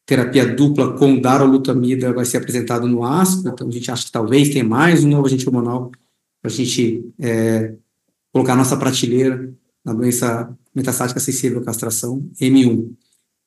terapia 0.05 0.45
dupla 0.45 0.97
com 0.97 1.19
darolutamida 1.19 2.13
vai 2.13 2.25
ser 2.25 2.38
apresentado 2.38 2.88
no 2.88 3.03
ASCO, 3.03 3.49
então 3.49 3.67
a 3.67 3.71
gente 3.71 3.89
acha 3.89 4.05
que 4.05 4.12
talvez 4.12 4.49
tenha 4.49 4.63
mais 4.63 5.03
um 5.03 5.09
novo 5.09 5.25
agente 5.25 5.47
hormonal 5.47 5.91
para 6.41 6.51
a 6.51 6.53
gente 6.53 7.09
é, 7.19 7.73
colocar 8.31 8.55
nossa 8.55 8.77
prateleira 8.77 9.53
na 9.83 9.93
doença 9.93 10.55
metastática 10.75 11.19
sensível 11.19 11.59
à 11.59 11.63
castração, 11.63 12.27
M1. 12.39 12.89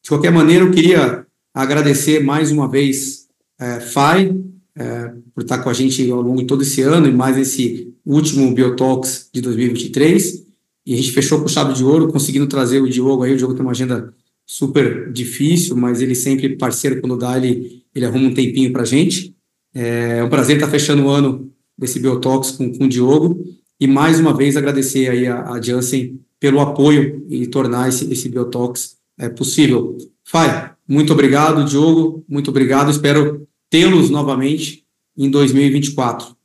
De 0.03 0.09
qualquer 0.09 0.31
maneira, 0.31 0.65
eu 0.65 0.71
queria 0.71 1.27
agradecer 1.53 2.23
mais 2.23 2.51
uma 2.51 2.69
vez 2.69 3.27
é, 3.59 3.81
FAI 3.81 4.35
é, 4.77 5.13
por 5.35 5.43
estar 5.43 5.59
com 5.59 5.71
a 5.71 5.73
gente 5.73 6.09
ao 6.11 6.21
longo 6.21 6.41
de 6.41 6.47
todo 6.47 6.63
esse 6.63 6.83
ano 6.83 7.09
e 7.09 7.13
mais 7.13 7.39
esse 7.39 7.93
último 8.05 8.53
Biotalks 8.55 9.31
de 9.33 9.41
2023. 9.41 10.45
E 10.85 10.95
a 10.95 10.97
gente 10.97 11.13
fechou 11.13 11.41
com 11.41 11.49
chave 11.49 11.73
de 11.73 11.83
ouro, 11.83 12.09
conseguindo 12.09 12.47
trazer 12.47 12.81
o 12.81 12.89
Diogo 12.89 13.23
aí. 13.23 13.33
O 13.33 13.37
Diogo 13.37 13.55
tem 13.55 13.63
uma 13.63 13.73
agenda 13.73 14.15
super 14.45 15.11
difícil, 15.11 15.75
mas 15.77 16.01
ele 16.01 16.15
sempre 16.15 16.57
parceiro 16.57 17.01
quando 17.01 17.17
dá, 17.17 17.37
ele, 17.37 17.83
ele 17.95 18.05
arruma 18.05 18.29
um 18.29 18.35
tempinho 18.35 18.73
para 18.73 18.85
gente. 18.85 19.35
É 19.75 20.23
um 20.23 20.29
prazer 20.29 20.57
estar 20.57 20.69
fechando 20.69 21.05
o 21.05 21.09
ano 21.09 21.51
desse 21.77 21.99
Biotox 21.99 22.53
com, 22.53 22.73
com 22.73 22.85
o 22.85 22.89
Diogo 22.89 23.45
e 23.81 23.87
mais 23.87 24.21
uma 24.21 24.35
vez 24.35 24.57
agradecer 24.57 25.11
aí 25.11 25.27
a, 25.27 25.51
a 25.51 25.61
Janssen 25.61 26.21
pelo 26.39 26.61
apoio 26.61 27.27
e 27.29 27.47
tornar 27.47 27.89
esse, 27.89 28.11
esse 28.13 28.29
Biotox 28.29 28.97
é, 29.19 29.29
possível. 29.29 29.99
Fai, 30.25 30.73
muito 30.89 31.13
obrigado, 31.13 31.65
Diogo, 31.65 32.25
muito 32.29 32.51
obrigado, 32.51 32.91
espero 32.91 33.47
tê-los 33.71 34.11
novamente 34.11 34.85
em 35.17 35.31
2024. 35.31 36.37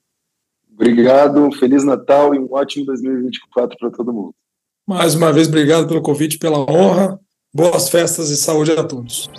Obrigado, 0.74 1.52
Feliz 1.54 1.84
Natal 1.84 2.34
e 2.34 2.40
um 2.40 2.52
ótimo 2.52 2.86
2024 2.86 3.78
para 3.78 3.92
todo 3.92 4.14
mundo. 4.14 4.34
Mais 4.88 5.14
uma 5.16 5.32
vez, 5.32 5.48
obrigado 5.48 5.88
pelo 5.88 6.02
convite, 6.02 6.40
pela 6.40 6.60
honra. 6.60 7.20
Boas 7.54 7.90
festas 7.90 8.30
e 8.30 8.38
saúde 8.38 8.72
a 8.72 8.84
todos. 8.84 9.30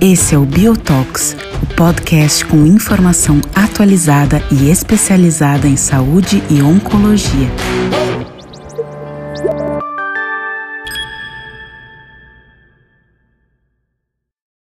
Esse 0.00 0.34
é 0.34 0.38
o 0.38 0.46
Biotox, 0.46 1.36
o 1.62 1.74
podcast 1.74 2.44
com 2.46 2.66
informação 2.66 3.40
atualizada 3.54 4.42
e 4.50 4.70
especializada 4.70 5.66
em 5.66 5.76
saúde 5.76 6.42
e 6.50 6.62
oncologia. 6.62 7.50